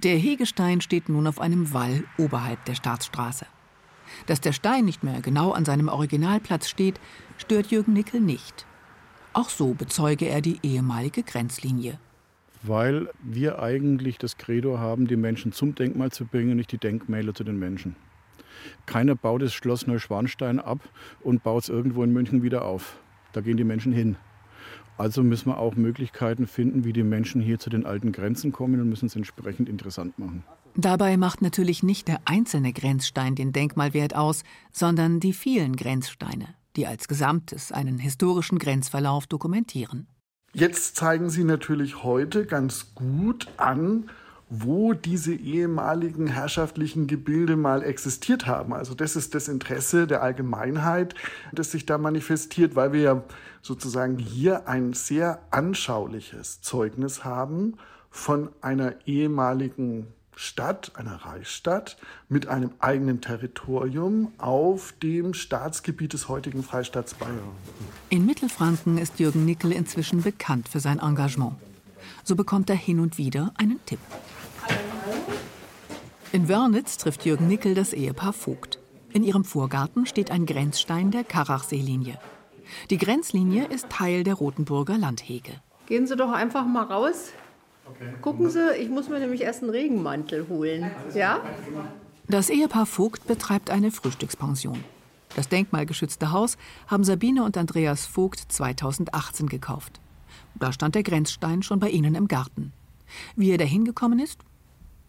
Der 0.03 0.17
Hegestein 0.17 0.81
steht 0.81 1.09
nun 1.09 1.27
auf 1.27 1.39
einem 1.39 1.73
Wall 1.73 2.03
oberhalb 2.17 2.63
der 2.65 2.75
Staatsstraße. 2.75 3.45
Dass 4.25 4.41
der 4.41 4.53
Stein 4.53 4.85
nicht 4.85 5.03
mehr 5.03 5.21
genau 5.21 5.51
an 5.51 5.65
seinem 5.65 5.87
Originalplatz 5.87 6.67
steht, 6.67 6.99
stört 7.37 7.67
Jürgen 7.67 7.93
Nickel 7.93 8.21
nicht. 8.21 8.65
Auch 9.33 9.49
so 9.49 9.73
bezeuge 9.73 10.25
er 10.25 10.41
die 10.41 10.59
ehemalige 10.63 11.23
Grenzlinie. 11.23 11.99
Weil 12.61 13.09
wir 13.23 13.59
eigentlich 13.59 14.17
das 14.17 14.37
Credo 14.37 14.79
haben, 14.79 15.07
die 15.07 15.15
Menschen 15.15 15.53
zum 15.53 15.75
Denkmal 15.75 16.11
zu 16.11 16.25
bringen, 16.25 16.57
nicht 16.57 16.71
die 16.71 16.77
Denkmäler 16.77 17.33
zu 17.33 17.43
den 17.43 17.57
Menschen. 17.57 17.95
Keiner 18.85 19.15
baut 19.15 19.41
das 19.41 19.53
Schloss 19.53 19.87
Neuschwanstein 19.87 20.59
ab 20.59 20.79
und 21.21 21.43
baut 21.43 21.63
es 21.63 21.69
irgendwo 21.69 22.03
in 22.03 22.11
München 22.11 22.43
wieder 22.43 22.65
auf. 22.65 22.97
Da 23.31 23.41
gehen 23.41 23.57
die 23.57 23.63
Menschen 23.63 23.93
hin. 23.93 24.17
Also 24.97 25.23
müssen 25.23 25.49
wir 25.49 25.57
auch 25.57 25.75
Möglichkeiten 25.75 26.45
finden, 26.47 26.83
wie 26.83 26.91
die 26.91 27.03
Menschen 27.03 27.41
hier 27.41 27.59
zu 27.59 27.69
den 27.69 27.85
alten 27.85 28.11
Grenzen 28.11 28.51
kommen 28.51 28.81
und 28.81 28.89
müssen 28.89 29.05
es 29.05 29.15
entsprechend 29.15 29.69
interessant 29.69 30.19
machen. 30.19 30.43
Dabei 30.75 31.17
macht 31.17 31.41
natürlich 31.41 31.83
nicht 31.83 32.07
der 32.07 32.21
einzelne 32.25 32.73
Grenzstein 32.73 33.35
den 33.35 33.51
Denkmalwert 33.51 34.15
aus, 34.15 34.43
sondern 34.71 35.19
die 35.19 35.33
vielen 35.33 35.75
Grenzsteine, 35.75 36.55
die 36.75 36.87
als 36.87 37.07
Gesamtes 37.07 37.71
einen 37.71 37.97
historischen 37.97 38.59
Grenzverlauf 38.59 39.27
dokumentieren. 39.27 40.07
Jetzt 40.53 40.95
zeigen 40.95 41.29
Sie 41.29 41.43
natürlich 41.43 42.03
heute 42.03 42.45
ganz 42.45 42.95
gut 42.95 43.47
an, 43.57 44.09
wo 44.49 44.93
diese 44.93 45.33
ehemaligen 45.33 46.25
herrschaftlichen 46.25 47.05
Gebilde 47.05 47.55
mal 47.55 47.83
existiert 47.83 48.47
haben. 48.47 48.73
Also 48.73 48.95
das 48.95 49.15
ist 49.15 49.35
das 49.35 49.47
Interesse 49.47 50.07
der 50.07 50.23
Allgemeinheit, 50.23 51.13
das 51.51 51.71
sich 51.71 51.85
da 51.85 51.99
manifestiert, 51.99 52.75
weil 52.75 52.91
wir 52.91 53.01
ja 53.01 53.23
sozusagen 53.61 54.17
hier 54.17 54.67
ein 54.67 54.93
sehr 54.93 55.39
anschauliches 55.51 56.61
Zeugnis 56.61 57.23
haben 57.23 57.75
von 58.09 58.49
einer 58.61 58.95
ehemaligen 59.05 60.07
Stadt, 60.41 60.93
einer 60.95 61.25
Reichsstadt, 61.25 61.97
mit 62.29 62.47
einem 62.47 62.71
eigenen 62.79 63.19
Territorium 63.19 64.31
auf 64.37 64.93
dem 65.03 65.33
Staatsgebiet 65.33 66.13
des 66.13 66.29
heutigen 66.29 66.63
Freistaats 66.63 67.13
Bayern. 67.13 67.51
In 68.09 68.25
Mittelfranken 68.25 68.97
ist 68.97 69.19
Jürgen 69.19 69.43
Nickel 69.43 69.73
inzwischen 69.73 70.23
bekannt 70.23 70.69
für 70.69 70.79
sein 70.79 70.99
Engagement. 70.99 71.55
So 72.23 72.37
bekommt 72.37 72.69
er 72.69 72.77
hin 72.77 73.01
und 73.01 73.17
wieder 73.17 73.51
einen 73.57 73.85
Tipp. 73.85 73.99
In 76.31 76.47
Wörnitz 76.47 76.95
trifft 76.95 77.25
Jürgen 77.25 77.49
Nickel 77.49 77.75
das 77.75 77.91
Ehepaar 77.91 78.31
Vogt. 78.31 78.79
In 79.11 79.25
ihrem 79.25 79.43
Vorgarten 79.43 80.05
steht 80.05 80.31
ein 80.31 80.45
Grenzstein 80.45 81.11
der 81.11 81.25
Karachseelinie. 81.25 82.17
Die 82.89 82.97
Grenzlinie 82.97 83.65
ist 83.65 83.89
Teil 83.89 84.23
der 84.23 84.35
Rotenburger 84.35 84.97
Landhege. 84.97 85.51
Gehen 85.87 86.07
Sie 86.07 86.15
doch 86.15 86.31
einfach 86.31 86.65
mal 86.65 86.85
raus. 86.85 87.33
Gucken 88.21 88.49
Sie, 88.49 88.73
ich 88.77 88.89
muss 88.89 89.09
mir 89.09 89.19
nämlich 89.19 89.41
erst 89.41 89.63
einen 89.63 89.71
Regenmantel 89.71 90.47
holen. 90.49 90.91
Ja? 91.13 91.41
Das 92.27 92.49
Ehepaar 92.49 92.85
Vogt 92.85 93.27
betreibt 93.27 93.69
eine 93.69 93.91
Frühstückspension. 93.91 94.83
Das 95.35 95.47
denkmalgeschützte 95.47 96.31
Haus 96.31 96.57
haben 96.87 97.03
Sabine 97.03 97.43
und 97.43 97.57
Andreas 97.57 98.05
Vogt 98.05 98.39
2018 98.39 99.47
gekauft. 99.47 99.99
Da 100.55 100.71
stand 100.71 100.95
der 100.95 101.03
Grenzstein 101.03 101.63
schon 101.63 101.79
bei 101.79 101.89
ihnen 101.89 102.15
im 102.15 102.27
Garten. 102.27 102.73
Wie 103.35 103.51
er 103.51 103.57
dahin 103.57 103.85
gekommen 103.85 104.19
ist, 104.19 104.39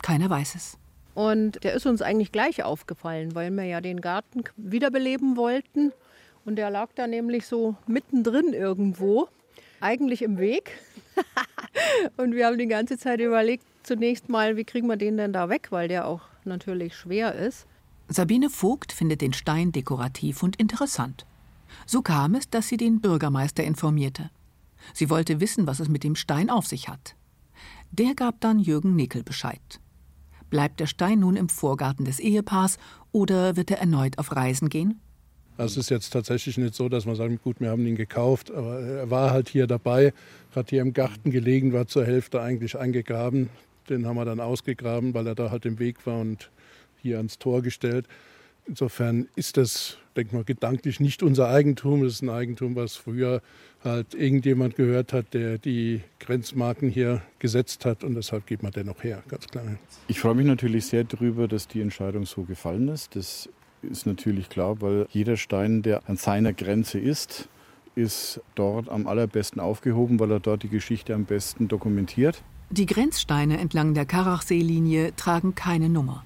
keiner 0.02 0.30
weiß 0.30 0.54
es. 0.54 0.78
Und 1.14 1.62
der 1.64 1.74
ist 1.74 1.86
uns 1.86 2.02
eigentlich 2.02 2.32
gleich 2.32 2.62
aufgefallen, 2.62 3.34
weil 3.34 3.50
wir 3.50 3.64
ja 3.64 3.80
den 3.80 4.00
Garten 4.00 4.44
wiederbeleben 4.56 5.36
wollten. 5.36 5.92
Und 6.44 6.56
der 6.56 6.70
lag 6.70 6.90
da 6.94 7.06
nämlich 7.06 7.46
so 7.46 7.74
mittendrin 7.86 8.52
irgendwo, 8.52 9.28
eigentlich 9.80 10.22
im 10.22 10.38
Weg. 10.38 10.78
und 12.16 12.34
wir 12.34 12.46
haben 12.46 12.58
die 12.58 12.66
ganze 12.66 12.98
Zeit 12.98 13.20
überlegt, 13.20 13.64
zunächst 13.82 14.28
mal, 14.28 14.56
wie 14.56 14.64
kriegen 14.64 14.86
wir 14.86 14.96
den 14.96 15.16
denn 15.16 15.32
da 15.32 15.48
weg, 15.48 15.68
weil 15.70 15.88
der 15.88 16.06
auch 16.06 16.22
natürlich 16.44 16.96
schwer 16.96 17.34
ist. 17.34 17.66
Sabine 18.08 18.50
Vogt 18.50 18.92
findet 18.92 19.20
den 19.20 19.32
Stein 19.32 19.72
dekorativ 19.72 20.42
und 20.42 20.56
interessant. 20.56 21.26
So 21.86 22.02
kam 22.02 22.34
es, 22.34 22.50
dass 22.50 22.68
sie 22.68 22.76
den 22.76 23.00
Bürgermeister 23.00 23.62
informierte. 23.62 24.30
Sie 24.94 25.10
wollte 25.10 25.40
wissen, 25.40 25.66
was 25.66 25.80
es 25.80 25.88
mit 25.88 26.04
dem 26.04 26.16
Stein 26.16 26.50
auf 26.50 26.66
sich 26.66 26.88
hat. 26.88 27.14
Der 27.90 28.14
gab 28.14 28.40
dann 28.40 28.58
Jürgen 28.58 28.96
Nickel 28.96 29.22
Bescheid. 29.22 29.80
Bleibt 30.48 30.80
der 30.80 30.86
Stein 30.86 31.20
nun 31.20 31.36
im 31.36 31.48
Vorgarten 31.48 32.04
des 32.04 32.18
Ehepaars 32.18 32.78
oder 33.12 33.56
wird 33.56 33.70
er 33.70 33.78
erneut 33.78 34.18
auf 34.18 34.34
Reisen 34.34 34.68
gehen? 34.68 35.00
Also 35.60 35.80
es 35.80 35.86
ist 35.86 35.90
jetzt 35.90 36.10
tatsächlich 36.10 36.56
nicht 36.56 36.74
so, 36.74 36.88
dass 36.88 37.04
man 37.04 37.16
sagt, 37.16 37.42
gut, 37.42 37.60
wir 37.60 37.68
haben 37.68 37.86
ihn 37.86 37.96
gekauft, 37.96 38.50
aber 38.50 38.80
er 38.80 39.10
war 39.10 39.30
halt 39.30 39.50
hier 39.50 39.66
dabei, 39.66 40.14
hat 40.54 40.70
hier 40.70 40.80
im 40.80 40.94
Garten 40.94 41.30
gelegen, 41.30 41.74
war 41.74 41.86
zur 41.86 42.06
Hälfte 42.06 42.40
eigentlich 42.40 42.78
eingegraben. 42.78 43.50
Den 43.90 44.06
haben 44.06 44.16
wir 44.16 44.24
dann 44.24 44.40
ausgegraben, 44.40 45.12
weil 45.12 45.26
er 45.26 45.34
da 45.34 45.50
halt 45.50 45.66
im 45.66 45.78
Weg 45.78 46.06
war 46.06 46.18
und 46.18 46.50
hier 47.02 47.18
ans 47.18 47.38
Tor 47.38 47.60
gestellt. 47.60 48.06
Insofern 48.66 49.28
ist 49.36 49.58
das, 49.58 49.98
denke 50.16 50.34
mal, 50.34 50.44
gedanklich 50.44 50.98
nicht 50.98 51.22
unser 51.22 51.48
Eigentum. 51.48 52.04
Es 52.04 52.14
ist 52.14 52.22
ein 52.22 52.30
Eigentum, 52.30 52.74
was 52.74 52.96
früher 52.96 53.42
halt 53.84 54.14
irgendjemand 54.14 54.76
gehört 54.76 55.12
hat, 55.12 55.34
der 55.34 55.58
die 55.58 56.00
Grenzmarken 56.20 56.88
hier 56.88 57.20
gesetzt 57.38 57.84
hat 57.84 58.02
und 58.02 58.14
deshalb 58.14 58.46
geht 58.46 58.62
man 58.62 58.72
dennoch 58.72 59.02
her, 59.02 59.22
ganz 59.28 59.46
klar. 59.46 59.64
Ich 60.08 60.20
freue 60.20 60.34
mich 60.34 60.46
natürlich 60.46 60.86
sehr 60.86 61.04
darüber, 61.04 61.48
dass 61.48 61.68
die 61.68 61.80
Entscheidung 61.80 62.24
so 62.24 62.44
gefallen 62.44 62.88
ist. 62.88 63.16
Das 63.16 63.48
ist 63.82 64.06
natürlich 64.06 64.48
klar, 64.48 64.80
weil 64.80 65.06
jeder 65.10 65.36
Stein, 65.36 65.82
der 65.82 66.08
an 66.08 66.16
seiner 66.16 66.52
Grenze 66.52 66.98
ist, 66.98 67.48
ist 67.94 68.40
dort 68.54 68.88
am 68.88 69.06
allerbesten 69.06 69.60
aufgehoben, 69.60 70.20
weil 70.20 70.30
er 70.30 70.40
dort 70.40 70.62
die 70.62 70.68
Geschichte 70.68 71.14
am 71.14 71.24
besten 71.24 71.68
dokumentiert. 71.68 72.42
Die 72.70 72.86
Grenzsteine 72.86 73.58
entlang 73.58 73.94
der 73.94 74.06
Karachseelinie 74.06 75.14
tragen 75.16 75.54
keine 75.54 75.88
Nummer. 75.88 76.24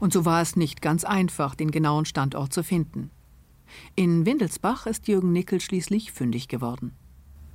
Und 0.00 0.12
so 0.12 0.24
war 0.24 0.42
es 0.42 0.56
nicht 0.56 0.82
ganz 0.82 1.04
einfach, 1.04 1.54
den 1.54 1.70
genauen 1.70 2.04
Standort 2.04 2.52
zu 2.52 2.62
finden. 2.64 3.10
In 3.94 4.26
Windelsbach 4.26 4.86
ist 4.86 5.08
Jürgen 5.08 5.32
Nickel 5.32 5.60
schließlich 5.60 6.12
fündig 6.12 6.48
geworden. 6.48 6.92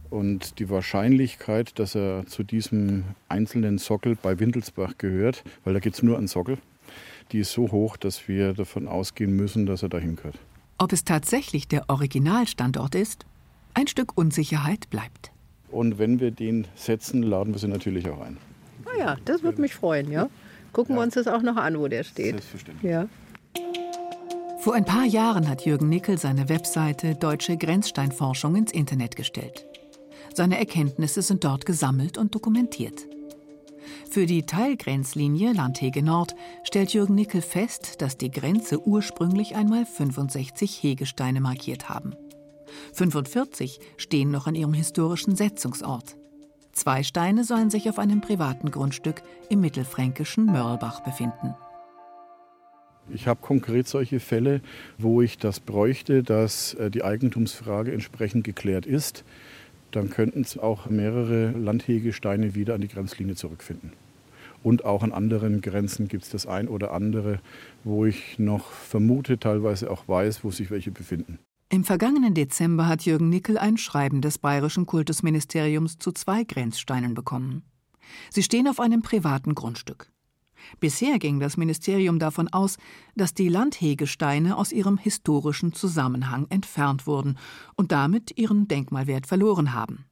Und 0.10 0.58
die 0.58 0.70
Wahrscheinlichkeit, 0.70 1.78
dass 1.78 1.96
er 1.96 2.26
zu 2.26 2.44
diesem 2.44 3.04
einzelnen 3.28 3.78
Sockel 3.78 4.16
bei 4.16 4.40
Windelsbach 4.40 4.98
gehört, 4.98 5.44
weil 5.64 5.74
da 5.74 5.80
geht 5.80 5.94
es 5.94 6.02
nur 6.02 6.18
an 6.18 6.28
Sockel, 6.28 6.58
die 7.32 7.40
ist 7.40 7.52
so 7.52 7.72
hoch, 7.72 7.98
dass 7.98 8.28
wir 8.28 8.54
davon 8.54 8.88
ausgehen 8.88 9.36
müssen, 9.36 9.66
dass 9.66 9.84
er 9.84 9.90
dahin 9.90 10.16
gehört. 10.16 10.40
Ob 10.78 10.94
es 10.94 11.04
tatsächlich 11.04 11.68
der 11.68 11.90
Originalstandort 11.90 12.96
ist? 12.96 13.26
Ein 13.74 13.88
Stück 13.88 14.18
Unsicherheit 14.18 14.90
bleibt. 14.90 15.32
Und 15.72 16.00
wenn 16.00 16.20
wir 16.20 16.32
den 16.32 16.68
setzen, 16.76 17.22
laden 17.22 17.54
wir 17.54 17.60
sie 17.60 17.68
natürlich 17.68 18.10
auch 18.10 18.22
ein. 18.22 18.38
Ah 18.86 18.98
ja, 18.98 19.18
das 19.26 19.44
würde 19.44 19.62
mich 19.62 19.76
freuen, 19.76 20.12
ja. 20.12 20.30
Gucken 20.74 20.96
ja. 20.96 21.02
wir 21.02 21.04
uns 21.04 21.14
das 21.14 21.28
auch 21.28 21.42
noch 21.42 21.58
an, 21.58 21.78
wo 21.78 21.88
der 21.88 22.04
steht. 22.04 22.32
Selbstverständlich. 22.32 22.92
Ja. 22.92 23.08
Vor 24.60 24.74
ein 24.74 24.86
paar 24.86 25.06
Jahren 25.06 25.48
hat 25.48 25.66
Jürgen 25.66 25.90
Nickel 25.90 26.18
seine 26.18 26.50
Webseite 26.50 27.16
Deutsche 27.16 27.58
Grenzsteinforschung 27.58 28.56
ins 28.56 28.72
Internet 28.72 29.16
gestellt. 29.16 29.66
Seine 30.34 30.58
Erkenntnisse 30.58 31.22
sind 31.22 31.44
dort 31.44 31.66
gesammelt 31.66 32.18
und 32.18 32.36
dokumentiert. 32.36 33.08
Für 34.10 34.26
die 34.26 34.44
Teilgrenzlinie 34.44 35.54
Landhege 35.54 36.04
Nord 36.04 36.36
stellt 36.64 36.94
Jürgen 36.94 37.16
Nickel 37.16 37.42
fest, 37.42 38.02
dass 38.02 38.18
die 38.18 38.32
Grenze 38.32 38.80
ursprünglich 38.86 39.56
einmal 39.56 39.86
65 39.86 40.82
Hegesteine 40.82 41.42
markiert 41.42 41.90
haben. 41.90 42.14
45 42.94 43.80
stehen 43.98 44.32
noch 44.32 44.48
an 44.48 44.56
ihrem 44.56 44.74
historischen 44.74 45.36
Setzungsort. 45.36 46.16
Zwei 46.72 47.04
Steine 47.04 47.44
sollen 47.44 47.70
sich 47.70 47.90
auf 47.90 48.00
einem 48.00 48.22
privaten 48.22 48.72
Grundstück 48.72 49.22
im 49.50 49.62
mittelfränkischen 49.62 50.46
Mörlbach 50.46 51.02
befinden. 51.02 51.56
Ich 53.12 53.28
habe 53.28 53.42
konkret 53.42 53.88
solche 53.88 54.20
Fälle, 54.20 54.62
wo 54.98 55.22
ich 55.22 55.38
das 55.38 55.60
bräuchte, 55.60 56.22
dass 56.24 56.76
äh, 56.76 56.92
die 56.92 57.04
Eigentumsfrage 57.04 57.92
entsprechend 57.92 58.44
geklärt 58.44 58.86
ist. 58.86 59.24
Dann 59.92 60.10
könnten 60.10 60.42
es 60.42 60.58
auch 60.58 60.90
mehrere 60.90 61.52
Landhegesteine 61.52 62.56
wieder 62.56 62.76
an 62.76 62.82
die 62.82 62.88
Grenzlinie 62.88 63.36
zurückfinden. 63.36 63.94
Und 64.62 64.86
auch 64.86 65.04
an 65.04 65.12
anderen 65.12 65.62
Grenzen 65.62 66.08
gibt 66.08 66.24
es 66.24 66.30
das 66.30 66.46
ein 66.46 66.68
oder 66.68 66.92
andere, 66.92 67.40
wo 67.84 68.06
ich 68.06 68.38
noch 68.40 68.72
vermute, 68.72 69.40
teilweise 69.40 69.90
auch 69.90 70.08
weiß, 70.08 70.44
wo 70.44 70.52
sich 70.52 70.70
welche 70.70 70.92
befinden. 70.92 71.40
Im 71.72 71.84
vergangenen 71.84 72.34
Dezember 72.34 72.88
hat 72.88 73.04
Jürgen 73.04 73.30
Nickel 73.30 73.58
ein 73.58 73.78
Schreiben 73.78 74.22
des 74.22 74.40
bayerischen 74.40 74.86
Kultusministeriums 74.86 75.98
zu 76.00 76.12
zwei 76.12 76.44
Grenzsteinen 76.44 77.14
bekommen. 77.14 77.64
Sie 78.32 78.44
stehen 78.44 78.68
auf 78.68 78.80
einem 78.80 79.02
privaten 79.02 79.54
Grundstück. 79.54 80.12
Bisher 80.80 81.20
ging 81.20 81.40
das 81.40 81.58
Ministerium 81.58 82.20
davon 82.20 82.48
aus, 82.48 82.78
dass 83.16 83.34
die 83.34 83.50
Landhegesteine 83.50 84.58
aus 84.58 84.72
ihrem 84.72 84.98
historischen 84.98 85.74
Zusammenhang 85.74 86.48
entfernt 86.50 87.08
wurden 87.08 87.38
und 87.76 87.92
damit 87.92 88.38
ihren 88.38 88.68
Denkmalwert 88.68 89.28
verloren 89.28 89.74
haben. 89.74 90.06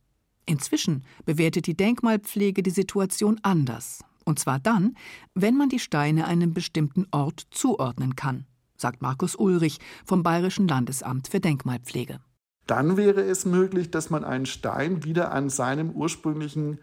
Inzwischen 0.46 1.04
bewertet 1.26 1.68
die 1.68 1.76
Denkmalpflege 1.76 2.64
die 2.64 2.70
Situation 2.72 3.40
anders, 3.44 4.04
und 4.24 4.40
zwar 4.40 4.60
dann, 4.60 4.96
wenn 5.34 5.56
man 5.58 5.70
die 5.70 5.80
Steine 5.80 6.26
einem 6.26 6.54
bestimmten 6.54 7.06
Ort 7.12 7.48
zuordnen 7.52 8.16
kann 8.16 8.46
sagt 8.78 9.02
Markus 9.02 9.36
Ulrich 9.36 9.80
vom 10.06 10.24
Bayerischen 10.24 10.68
Landesamt 10.68 11.28
für 11.28 11.40
Denkmalpflege. 11.40 12.20
Dann 12.68 12.98
wäre 12.98 13.22
es 13.22 13.46
möglich, 13.46 13.92
dass 13.92 14.10
man 14.10 14.24
einen 14.24 14.46
Stein 14.46 15.04
wieder 15.04 15.32
an 15.32 15.50
seinem 15.50 15.92
ursprünglichen 15.92 16.80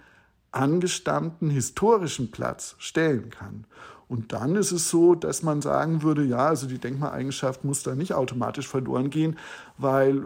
angestammten 0.55 1.51
historischen 1.51 2.31
Platz 2.31 2.77
stellen 2.79 3.31
kann. 3.31 3.67
Und 4.09 4.33
dann 4.33 4.57
ist 4.57 4.73
es 4.73 4.91
so, 4.91 5.15
dass 5.15 5.43
man 5.43 5.63
sagen 5.63 6.03
würde, 6.03 6.25
ja, 6.25 6.47
also 6.47 6.67
die 6.67 6.79
Denkmaleigenschaft 6.79 7.65
muss 7.65 7.83
da 7.83 7.95
nicht 7.95 8.15
automatisch 8.15 8.69
verloren 8.69 9.11
gehen, 9.11 9.39
weil 9.79 10.25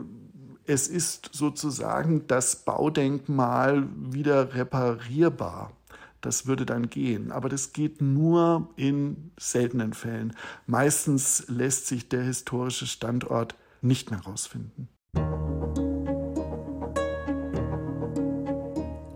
es 0.66 0.88
ist 0.88 1.30
sozusagen 1.32 2.26
das 2.26 2.56
Baudenkmal 2.56 3.88
wieder 3.96 4.54
reparierbar. 4.54 5.72
Das 6.20 6.46
würde 6.46 6.66
dann 6.66 6.90
gehen. 6.90 7.30
Aber 7.32 7.48
das 7.48 7.72
geht 7.72 8.02
nur 8.02 8.68
in 8.76 9.30
seltenen 9.38 9.94
Fällen. 9.94 10.34
Meistens 10.66 11.44
lässt 11.48 11.86
sich 11.86 12.08
der 12.08 12.22
historische 12.22 12.86
Standort 12.86 13.54
nicht 13.80 14.10
mehr 14.10 14.22
herausfinden. 14.22 14.88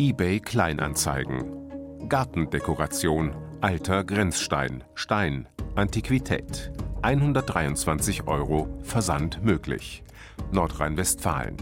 eBay 0.02 0.40
Kleinanzeigen. 0.40 2.08
Gartendekoration. 2.08 3.36
Alter 3.60 4.02
Grenzstein. 4.02 4.82
Stein. 4.96 5.46
Antiquität. 5.76 6.72
123 7.02 8.26
Euro. 8.26 8.66
Versand 8.82 9.44
möglich. 9.44 10.02
Nordrhein-Westfalen. 10.50 11.56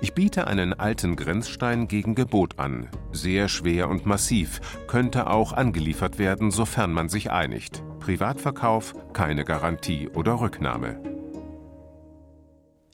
Ich 0.00 0.14
biete 0.14 0.46
einen 0.46 0.72
alten 0.72 1.16
Grenzstein 1.16 1.86
gegen 1.86 2.14
Gebot 2.14 2.58
an. 2.58 2.88
Sehr 3.12 3.46
schwer 3.46 3.90
und 3.90 4.06
massiv, 4.06 4.62
könnte 4.86 5.26
auch 5.28 5.52
angeliefert 5.52 6.18
werden, 6.18 6.50
sofern 6.50 6.94
man 6.94 7.10
sich 7.10 7.30
einigt. 7.30 7.84
Privatverkauf, 8.00 8.94
keine 9.12 9.44
Garantie 9.44 10.08
oder 10.08 10.40
Rücknahme. 10.40 11.15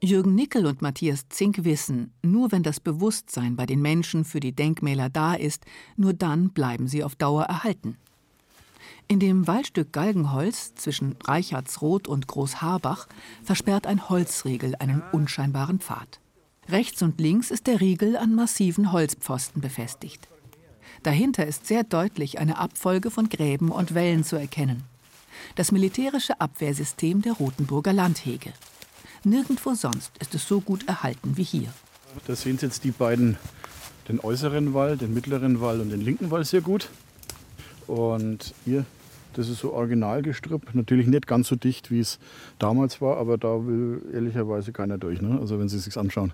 Jürgen 0.04 0.34
Nickel 0.34 0.66
und 0.66 0.82
Matthias 0.82 1.28
Zink 1.28 1.62
wissen, 1.62 2.12
nur 2.22 2.50
wenn 2.50 2.64
das 2.64 2.80
Bewusstsein 2.80 3.54
bei 3.54 3.66
den 3.66 3.80
Menschen 3.80 4.24
für 4.24 4.40
die 4.40 4.50
Denkmäler 4.50 5.08
da 5.08 5.34
ist, 5.34 5.64
nur 5.96 6.12
dann 6.12 6.50
bleiben 6.50 6.88
sie 6.88 7.04
auf 7.04 7.14
Dauer 7.14 7.44
erhalten. 7.44 7.96
In 9.06 9.20
dem 9.20 9.46
Waldstück 9.46 9.92
Galgenholz 9.92 10.74
zwischen 10.74 11.14
Reichardsroth 11.22 12.08
und 12.08 12.26
Großharbach 12.26 13.06
versperrt 13.44 13.86
ein 13.86 14.08
Holzriegel 14.08 14.74
einen 14.80 15.04
unscheinbaren 15.12 15.78
Pfad. 15.78 16.18
Rechts 16.68 17.00
und 17.02 17.20
links 17.20 17.52
ist 17.52 17.68
der 17.68 17.80
Riegel 17.80 18.16
an 18.16 18.34
massiven 18.34 18.90
Holzpfosten 18.90 19.62
befestigt. 19.62 20.28
Dahinter 21.04 21.46
ist 21.46 21.68
sehr 21.68 21.84
deutlich 21.84 22.40
eine 22.40 22.58
Abfolge 22.58 23.12
von 23.12 23.28
Gräben 23.28 23.70
und 23.70 23.94
Wellen 23.94 24.24
zu 24.24 24.34
erkennen. 24.34 24.82
Das 25.54 25.70
militärische 25.70 26.40
Abwehrsystem 26.40 27.22
der 27.22 27.34
Rothenburger 27.34 27.92
Landhege. 27.92 28.52
Nirgendwo 29.24 29.74
sonst 29.74 30.12
ist 30.20 30.34
es 30.34 30.46
so 30.46 30.60
gut 30.60 30.88
erhalten 30.88 31.36
wie 31.36 31.44
hier. 31.44 31.72
Da 32.26 32.34
sehen 32.34 32.58
Sie 32.58 32.66
jetzt 32.66 32.84
die 32.84 32.90
beiden, 32.90 33.36
den 34.08 34.20
äußeren 34.20 34.74
Wall, 34.74 34.96
den 34.96 35.14
mittleren 35.14 35.60
Wall 35.60 35.80
und 35.80 35.90
den 35.90 36.00
linken 36.00 36.30
Wall 36.30 36.44
sehr 36.44 36.60
gut. 36.60 36.90
Und 37.86 38.54
hier 38.64 38.84
das 39.34 39.48
ist 39.48 39.60
so 39.60 39.72
Originalgestrüpp. 39.72 40.74
Natürlich 40.74 41.06
nicht 41.06 41.26
ganz 41.26 41.48
so 41.48 41.56
dicht, 41.56 41.90
wie 41.90 42.00
es 42.00 42.18
damals 42.58 43.00
war, 43.00 43.16
aber 43.16 43.38
da 43.38 43.66
will 43.66 44.02
ehrlicherweise 44.12 44.72
keiner 44.72 44.98
durch. 44.98 45.20
Ne? 45.20 45.38
Also 45.40 45.58
wenn 45.58 45.68
Sie 45.68 45.76
es 45.76 45.84
sich 45.84 45.96
anschauen. 45.96 46.32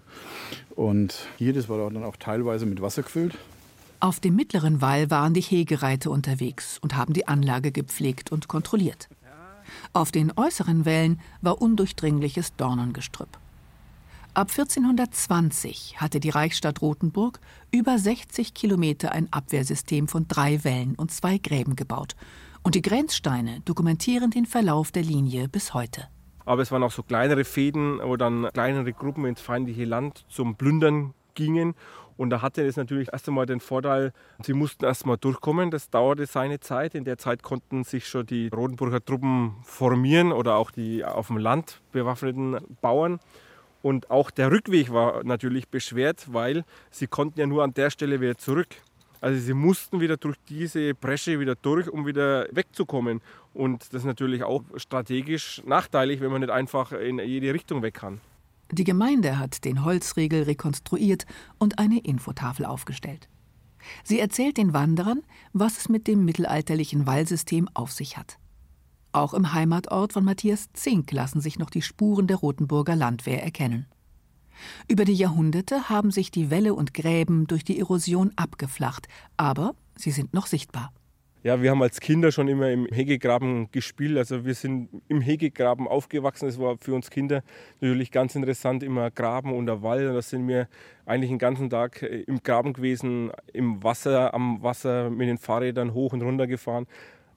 Und 0.75 1.15
hier, 1.37 1.53
das 1.53 1.69
war 1.69 1.91
dann 1.91 2.03
auch 2.05 2.17
teilweise 2.17 2.67
mit 2.67 2.83
Wasser 2.83 3.03
gefüllt. 3.03 3.37
Auf 4.01 4.21
dem 4.21 4.37
mittleren 4.37 4.81
Wall 4.81 5.11
waren 5.11 5.35
die 5.35 5.41
Hegereiter 5.41 6.11
unterwegs 6.11 6.79
und 6.81 6.97
haben 6.97 7.15
die 7.15 7.27
Anlage 7.27 7.73
gepflegt 7.73 8.31
und 8.31 8.47
kontrolliert. 8.47 9.09
Auf 9.93 10.13
den 10.13 10.33
äußeren 10.37 10.85
Wällen 10.85 11.21
war 11.41 11.61
undurchdringliches 11.61 12.55
Dornengestrüpp. 12.57 13.39
Ab 14.35 14.51
1420 14.51 16.01
hatte 16.01 16.21
die 16.21 16.31
Reichsstadt 16.31 16.81
Rothenburg 16.81 17.41
über 17.73 17.99
60 17.99 18.55
Kilometer 18.55 19.11
ein 19.13 19.33
Abwehrsystem 19.33 20.07
von 20.07 20.29
drei 20.29 20.63
Wällen 20.63 20.95
und 20.95 21.11
zwei 21.11 21.39
Gräben 21.39 21.75
gebaut. 21.75 22.15
Und 22.63 22.75
die 22.75 22.83
Grenzsteine 22.83 23.61
dokumentieren 23.65 24.31
den 24.31 24.47
Verlauf 24.47 24.93
der 24.93 25.03
Linie 25.03 25.49
bis 25.49 25.75
heute. 25.75 26.09
Aber 26.45 26.63
es 26.63 26.71
waren 26.71 26.83
auch 26.83 26.93
so 26.93 27.03
kleinere 27.03 27.45
Fäden, 27.45 28.01
wo 28.03 28.17
dann 28.17 28.49
kleinere 28.53 28.93
Gruppen 28.93 29.25
ins 29.25 29.41
feindliche 29.41 29.85
Land 29.85 30.25
zum 30.29 30.57
Plündern 30.57 31.15
gingen. 31.35 31.75
Und 32.19 32.31
da 32.31 32.43
hatte 32.43 32.67
es 32.67 32.77
natürlich 32.77 33.09
erst 33.13 33.29
einmal 33.29 33.47
den 33.47 33.61
Vorteil, 33.61 34.13
sie 34.43 34.53
mussten 34.53 34.85
erst 34.85 35.07
mal 35.07 35.17
durchkommen. 35.17 35.71
Das 35.71 35.89
dauerte 35.89 36.27
seine 36.27 36.59
Zeit. 36.59 36.97
In 36.97 37.05
der 37.05 37.17
Zeit 37.17 37.45
konnten 37.45 37.85
sich 37.85 38.09
schon 38.09 38.27
die 38.27 38.49
Rotenburger 38.49 39.03
Truppen 39.03 39.55
formieren 39.63 40.33
oder 40.33 40.57
auch 40.57 40.73
die 40.73 41.05
auf 41.05 41.29
dem 41.29 41.39
Land 41.39 41.81
bewaffneten 41.93 42.59
Bauern. 42.81 43.21
Und 43.83 44.11
auch 44.11 44.33
der 44.33 44.51
Rückweg 44.51 44.93
war 44.93 45.23
natürlich 45.23 45.69
beschwert, 45.69 46.27
weil 46.33 46.65
sie 46.91 47.07
konnten 47.07 47.39
ja 47.39 47.47
nur 47.47 47.63
an 47.63 47.73
der 47.73 47.89
Stelle 47.89 48.21
wieder 48.21 48.37
zurück. 48.37 48.69
Also 49.21 49.39
sie 49.41 49.55
mussten 49.55 50.01
wieder 50.01 50.17
durch 50.17 50.37
diese 50.49 50.95
Bresche 50.95 51.39
wieder 51.39 51.55
durch, 51.55 51.89
um 51.89 52.05
wieder 52.05 52.49
wegzukommen. 52.51 53.21
Und 53.55 53.83
das 53.93 54.03
ist 54.03 54.07
natürlich 54.07 54.43
auch 54.43 54.63
strategisch 54.77 55.63
nachteilig, 55.65 56.21
wenn 56.21 56.33
man 56.33 56.41
nicht 56.41 56.51
einfach 56.51 56.91
in 56.91 57.21
jede 57.21 57.55
Richtung 57.55 57.83
weg 57.83 57.95
kann. 57.95 58.21
Die 58.71 58.85
Gemeinde 58.85 59.39
hat 59.39 59.65
den 59.65 59.85
Holzriegel 59.85 60.43
rekonstruiert 60.43 61.25
und 61.59 61.79
eine 61.79 62.01
Infotafel 62.01 62.67
aufgestellt. 62.67 63.29
Sie 64.05 64.21
erzählt 64.21 64.59
den 64.59 64.73
Wanderern, 64.73 65.23
was 65.53 65.79
es 65.79 65.89
mit 65.89 66.07
dem 66.07 66.25
mittelalterlichen 66.25 67.07
Wallsystem 67.07 67.69
auf 67.73 67.93
sich 67.93 68.17
hat. 68.17 68.39
Auch 69.13 69.33
im 69.33 69.55
Heimatort 69.55 70.13
von 70.13 70.25
Matthias 70.25 70.69
Zink 70.75 71.11
lassen 71.13 71.41
sich 71.41 71.59
noch 71.59 71.71
die 71.71 71.83
Spuren 71.83 72.27
der 72.27 72.37
Rothenburger 72.37 72.95
Landwehr 72.95 73.43
erkennen. 73.43 73.87
Über 74.87 75.05
die 75.05 75.15
Jahrhunderte 75.15 75.89
haben 75.89 76.11
sich 76.11 76.31
die 76.31 76.51
Wälle 76.51 76.75
und 76.75 76.93
Gräben 76.93 77.47
durch 77.47 77.65
die 77.65 77.79
Erosion 77.79 78.33
abgeflacht, 78.37 79.09
aber 79.37 79.75
sie 79.97 80.11
sind 80.11 80.35
noch 80.35 80.47
sichtbar. 80.47 80.93
Ja, 81.45 81.63
wir 81.63 81.71
haben 81.71 81.83
als 81.83 82.01
Kinder 82.01 82.33
schon 82.33 82.49
immer 82.49 82.71
im 82.71 82.87
Hegegraben 82.87 83.71
gespielt. 83.71 84.19
Also 84.19 84.45
wir 84.45 84.55
sind 84.55 84.89
im 85.07 85.21
Hegegraben 85.21 85.87
aufgewachsen. 85.87 86.47
Das 86.47 86.59
war 86.59 86.77
für 86.79 86.95
uns 86.95 87.11
Kinder 87.11 87.43
natürlich 87.81 88.11
ganz 88.11 88.35
interessant, 88.35 88.83
immer 88.83 89.11
Graben 89.11 89.55
und 89.55 89.67
der 89.67 89.83
Wall. 89.83 90.09
Und 90.09 90.15
da 90.15 90.23
sind 90.23 90.49
wir 90.49 90.69
eigentlich 91.07 91.31
den 91.31 91.39
ganzen 91.39 91.71
Tag 91.71 92.03
äh, 92.03 92.23
im 92.23 92.43
Graben 92.43 92.73
gewesen, 92.73 93.31
im 93.53 93.83
Wasser, 93.85 94.35
am 94.35 94.63
Wasser 94.63 95.11
mit 95.11 95.29
den 95.29 95.39
Fahrrädern 95.39 95.95
hoch 95.95 96.13
und 96.13 96.23
runter 96.23 96.49
gefahren. 96.49 96.87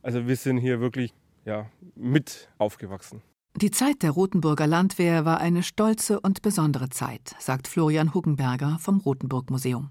Also 0.02 0.28
wir 0.28 0.36
sind 0.36 0.58
hier 0.58 0.80
wirklich 0.80 1.14
ja, 1.46 1.70
mit 1.96 2.50
aufgewachsen. 2.58 3.22
Die 3.56 3.70
Zeit 3.70 4.02
der 4.02 4.12
Rotenburger 4.12 4.66
Landwehr 4.66 5.26
war 5.26 5.40
eine 5.42 5.62
stolze 5.62 6.20
und 6.20 6.42
besondere 6.42 6.90
Zeit, 6.90 7.36
sagt 7.38 7.68
Florian 7.68 8.14
Huggenberger 8.14 8.78
vom 8.80 9.00
Rotenburg 9.00 9.52
Museum. 9.52 9.90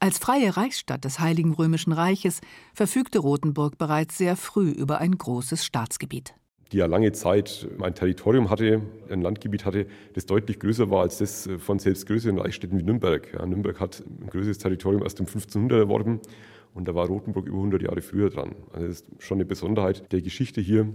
Als 0.00 0.18
freie 0.18 0.56
Reichsstadt 0.56 1.04
des 1.04 1.20
Heiligen 1.20 1.52
Römischen 1.52 1.92
Reiches 1.92 2.40
verfügte 2.74 3.18
Rothenburg 3.18 3.78
bereits 3.78 4.18
sehr 4.18 4.36
früh 4.36 4.70
über 4.70 4.98
ein 4.98 5.12
großes 5.12 5.64
Staatsgebiet. 5.64 6.34
Die 6.72 6.78
ja 6.78 6.86
lange 6.86 7.12
Zeit 7.12 7.66
ein 7.80 7.94
Territorium 7.94 8.50
hatte, 8.50 8.82
ein 9.08 9.22
Landgebiet 9.22 9.64
hatte, 9.64 9.86
das 10.12 10.26
deutlich 10.26 10.58
größer 10.58 10.90
war 10.90 11.00
als 11.00 11.16
das 11.18 11.48
von 11.58 11.78
selbst 11.78 12.06
größeren 12.06 12.38
Reichsstädten 12.38 12.78
wie 12.78 12.82
Nürnberg. 12.82 13.32
Ja, 13.32 13.46
Nürnberg 13.46 13.80
hat 13.80 14.02
ein 14.06 14.28
größeres 14.28 14.58
Territorium 14.58 15.02
erst 15.02 15.18
um 15.20 15.26
1500 15.26 15.78
erworben 15.78 16.20
und 16.74 16.86
da 16.86 16.94
war 16.94 17.06
Rothenburg 17.06 17.46
über 17.46 17.56
100 17.56 17.82
Jahre 17.82 18.02
früher 18.02 18.28
dran. 18.28 18.54
Also 18.72 18.86
das 18.86 19.00
ist 19.00 19.06
schon 19.18 19.38
eine 19.38 19.46
Besonderheit 19.46 20.12
der 20.12 20.20
Geschichte 20.20 20.60
hier, 20.60 20.92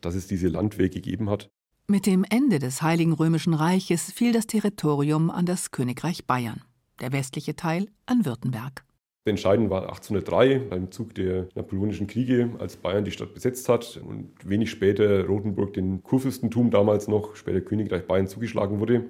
dass 0.00 0.16
es 0.16 0.26
diese 0.26 0.48
Landwege 0.48 1.00
gegeben 1.00 1.30
hat. 1.30 1.48
Mit 1.86 2.06
dem 2.06 2.24
Ende 2.28 2.58
des 2.58 2.82
Heiligen 2.82 3.12
Römischen 3.12 3.54
Reiches 3.54 4.10
fiel 4.12 4.32
das 4.32 4.46
Territorium 4.46 5.30
an 5.30 5.46
das 5.46 5.70
Königreich 5.70 6.26
Bayern, 6.26 6.62
der 7.00 7.12
westliche 7.12 7.56
Teil 7.56 7.86
an 8.06 8.24
Württemberg. 8.24 8.84
Entscheidend 9.24 9.70
war 9.70 9.82
1803 9.82 10.58
beim 10.68 10.90
Zug 10.90 11.14
der 11.14 11.48
Napoleonischen 11.54 12.08
Kriege, 12.08 12.50
als 12.58 12.76
Bayern 12.76 13.04
die 13.04 13.12
Stadt 13.12 13.34
besetzt 13.34 13.68
hat 13.68 14.00
und 14.04 14.32
wenig 14.44 14.68
später 14.68 15.26
Rothenburg 15.26 15.74
den 15.74 16.02
Kurfürstentum 16.02 16.72
damals 16.72 17.06
noch, 17.06 17.36
später 17.36 17.60
Königreich 17.60 18.04
Bayern 18.06 18.26
zugeschlagen 18.26 18.80
wurde. 18.80 19.04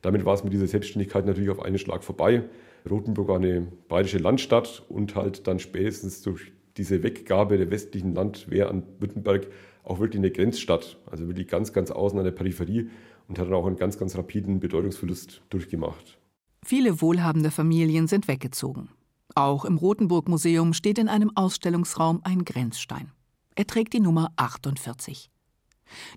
Damit 0.00 0.24
war 0.24 0.32
es 0.34 0.42
mit 0.42 0.54
dieser 0.54 0.66
Selbstständigkeit 0.66 1.26
natürlich 1.26 1.50
auf 1.50 1.60
einen 1.60 1.76
Schlag 1.78 2.02
vorbei. 2.02 2.44
Rothenburg 2.90 3.28
war 3.28 3.36
eine 3.36 3.68
bayerische 3.88 4.18
Landstadt 4.18 4.84
und 4.88 5.14
halt 5.16 5.46
dann 5.46 5.58
spätestens 5.58 6.22
durch 6.22 6.52
diese 6.78 7.02
Weggabe 7.02 7.58
der 7.58 7.70
westlichen 7.70 8.14
Landwehr 8.14 8.70
an 8.70 8.84
Württemberg 8.98 9.48
auch 9.84 10.00
wirklich 10.00 10.20
eine 10.20 10.30
Grenzstadt, 10.30 10.96
also 11.10 11.26
wirklich 11.26 11.48
ganz, 11.48 11.74
ganz 11.74 11.90
außen 11.90 12.18
an 12.18 12.24
der 12.24 12.32
Peripherie 12.32 12.88
und 13.28 13.38
hat 13.38 13.46
dann 13.46 13.54
auch 13.54 13.66
einen 13.66 13.76
ganz, 13.76 13.98
ganz 13.98 14.16
rapiden 14.16 14.60
Bedeutungsverlust 14.60 15.42
durchgemacht. 15.50 16.18
Viele 16.64 17.00
wohlhabende 17.00 17.50
Familien 17.50 18.06
sind 18.06 18.28
weggezogen. 18.28 18.88
Auch 19.34 19.64
im 19.64 19.78
Rothenburg 19.78 20.28
Museum 20.28 20.74
steht 20.74 20.98
in 20.98 21.08
einem 21.08 21.32
Ausstellungsraum 21.34 22.20
ein 22.24 22.44
Grenzstein. 22.44 23.10
Er 23.54 23.66
trägt 23.66 23.92
die 23.92 24.00
Nummer 24.00 24.32
48. 24.36 25.30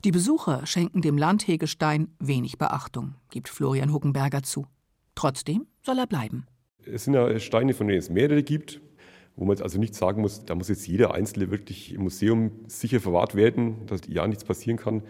Die 0.03 0.12
Besucher 0.12 0.65
schenken 0.65 1.01
dem 1.01 1.17
Landhegestein 1.17 2.15
wenig 2.19 2.58
Beachtung, 2.58 3.15
gibt 3.29 3.49
Florian 3.49 3.91
Huckenberger 3.91 4.43
zu. 4.43 4.67
Trotzdem 5.15 5.67
soll 5.81 5.99
er 5.99 6.08
bleiben. 6.08 6.45
Es 6.86 7.05
sind 7.05 7.13
ja 7.13 7.39
Steine, 7.39 7.73
von 7.73 7.88
denen 7.88 7.99
es 7.99 8.10
mehrere 8.10 8.43
gibt 8.43 8.81
wo 9.36 9.45
man 9.45 9.55
jetzt 9.55 9.63
also 9.63 9.79
nicht 9.79 9.95
sagen 9.95 10.21
muss, 10.21 10.45
da 10.45 10.55
muss 10.55 10.69
jetzt 10.69 10.88
jeder 10.88 11.13
Einzelne 11.13 11.51
wirklich 11.51 11.93
im 11.93 12.03
Museum 12.03 12.51
sicher 12.67 12.99
verwahrt 12.99 13.36
werden, 13.36 13.86
dass 13.88 14.01
ja 14.08 14.27
nichts 14.27 14.45
passieren 14.45 14.77
kann, 14.77 15.03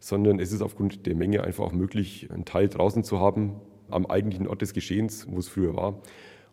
sondern 0.00 0.40
es 0.40 0.52
ist 0.52 0.62
aufgrund 0.62 1.06
der 1.06 1.14
Menge 1.14 1.44
einfach 1.44 1.64
auch 1.64 1.72
möglich, 1.72 2.28
einen 2.30 2.44
Teil 2.44 2.68
draußen 2.68 3.04
zu 3.04 3.20
haben, 3.20 3.60
am 3.90 4.06
eigentlichen 4.06 4.46
Ort 4.46 4.62
des 4.62 4.72
Geschehens, 4.72 5.26
wo 5.28 5.38
es 5.38 5.48
früher 5.48 5.74
war, 5.76 6.00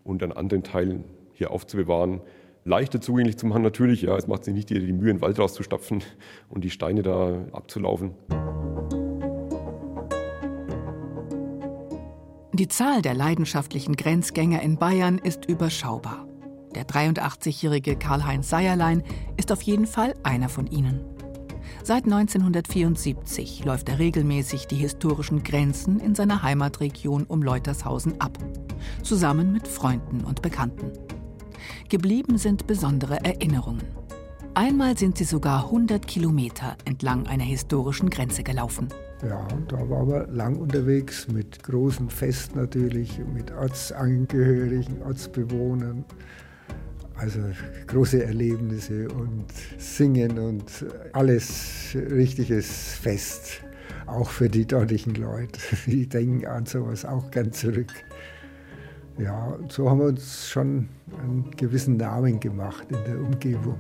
und 0.04 0.22
einen 0.24 0.32
anderen 0.32 0.64
Teil 0.64 1.04
hier 1.34 1.52
aufzubewahren. 1.52 2.22
Leichter 2.64 3.00
zugänglich 3.00 3.38
zu 3.38 3.46
machen 3.46 3.62
natürlich, 3.62 4.04
ja, 4.04 4.18
es 4.18 4.28
macht 4.28 4.44
sich 4.44 4.54
nicht 4.54 4.70
die 4.70 4.80
Mühe, 4.94 5.14
den 5.14 5.22
Wald 5.22 5.38
rauszustapfen 5.38 6.04
und 6.50 6.64
die 6.64 6.70
Steine 6.70 7.04
da 7.04 7.46
abzulaufen. 7.52 8.12
Die 12.54 12.70
Zahl 12.70 13.02
der 13.02 13.14
leidenschaftlichen 13.14 13.98
Grenzgänger 13.98 14.62
in 14.62 14.78
Bayern 14.78 15.18
ist 15.18 15.46
überschaubar. 15.46 16.26
Der 16.74 16.86
83-jährige 16.86 17.98
Karl-Heinz 17.98 18.50
Seierlein 18.50 19.04
ist 19.38 19.52
auf 19.52 19.62
jeden 19.62 19.86
Fall 19.86 20.14
einer 20.24 20.50
von 20.50 20.68
ihnen. 20.68 21.15
Seit 21.88 22.06
1974 22.06 23.64
läuft 23.64 23.90
er 23.90 24.00
regelmäßig 24.00 24.66
die 24.66 24.76
historischen 24.76 25.44
Grenzen 25.44 26.00
in 26.00 26.16
seiner 26.16 26.42
Heimatregion 26.42 27.26
um 27.26 27.44
Leutershausen 27.44 28.20
ab, 28.20 28.40
zusammen 29.04 29.54
mit 29.54 29.68
Freunden 29.68 30.22
und 30.22 30.42
Bekannten. 30.42 30.92
Geblieben 31.88 32.40
sind 32.40 32.66
besondere 32.66 33.24
Erinnerungen. 33.24 33.84
Einmal 34.56 34.98
sind 34.98 35.20
sie 35.20 35.26
sogar 35.26 35.66
100 35.66 36.08
Kilometer 36.08 36.76
entlang 36.86 37.28
einer 37.28 37.44
historischen 37.44 38.10
Grenze 38.10 38.42
gelaufen. 38.42 38.88
Ja, 39.22 39.48
da 39.68 39.88
waren 39.88 40.08
wir 40.08 40.26
lang 40.26 40.56
unterwegs 40.56 41.28
mit 41.28 41.62
großem 41.62 42.10
Fest 42.10 42.56
natürlich, 42.56 43.20
mit 43.32 43.52
Ortsangehörigen, 43.52 45.04
Ortsbewohnern. 45.04 46.04
Also 47.18 47.40
große 47.88 48.24
Erlebnisse 48.24 49.08
und 49.10 49.46
Singen 49.78 50.38
und 50.38 50.86
alles 51.14 51.96
richtiges 51.96 52.96
Fest. 52.96 53.62
Auch 54.06 54.30
für 54.30 54.50
die 54.50 54.66
dortigen 54.66 55.16
Leute. 55.16 55.60
Die 55.88 56.08
denken 56.08 56.46
an 56.46 56.66
sowas 56.66 57.06
auch 57.06 57.32
gern 57.32 57.52
zurück. 57.52 57.94
Ja, 59.18 59.58
so 59.70 59.90
haben 59.90 60.00
wir 60.00 60.08
uns 60.08 60.50
schon 60.50 60.90
einen 61.22 61.50
gewissen 61.52 61.98
Namen 61.98 62.40
gemacht 62.40 62.86
in 62.90 63.04
der 63.06 63.20
Umgebung. 63.20 63.80